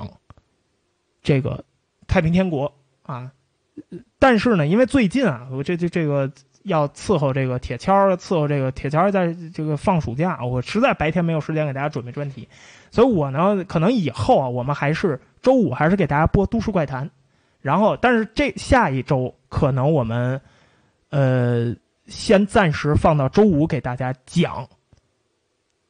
[1.22, 1.64] 这个
[2.08, 2.70] 太平天国
[3.04, 3.32] 啊。
[4.20, 6.30] 但是呢，因为最近啊，我这这这个
[6.64, 12.50] 要伺候这个铁锹，伺候这个铁锹在这个放暑假，我实在白天没有时间给大家准备专题，
[12.92, 17.08] 所以我呢，可能以后啊，我们还是周五还是给大家播《都市怪谈》，
[17.64, 20.40] 然后，但是这下一周可能我们，
[21.10, 21.76] 呃，
[22.06, 24.68] 先暂时放到周五给大家讲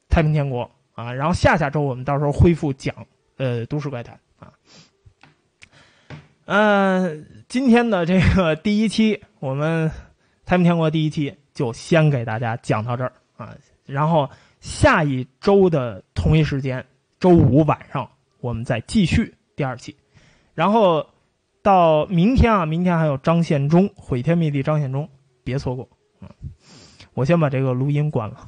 [0.08, 2.96] 太平天国啊，然后下下周我们到时候恢复讲
[3.36, 4.54] 呃《都市怪谈》啊，
[6.46, 7.26] 嗯。
[7.50, 9.92] 今天的这个第一期，我们
[10.44, 13.56] 太平天国第一期就先给大家讲到这儿啊。
[13.86, 14.28] 然后
[14.60, 16.84] 下一周的同一时间，
[17.20, 18.10] 周五晚上
[18.40, 19.96] 我们再继续第二期。
[20.56, 21.08] 然后
[21.64, 25.10] 到明天啊，明天还有张献忠毁天灭地，张献忠
[25.44, 25.90] 别错过。
[26.22, 26.28] 嗯，
[27.14, 28.46] 我先把这个录音关了。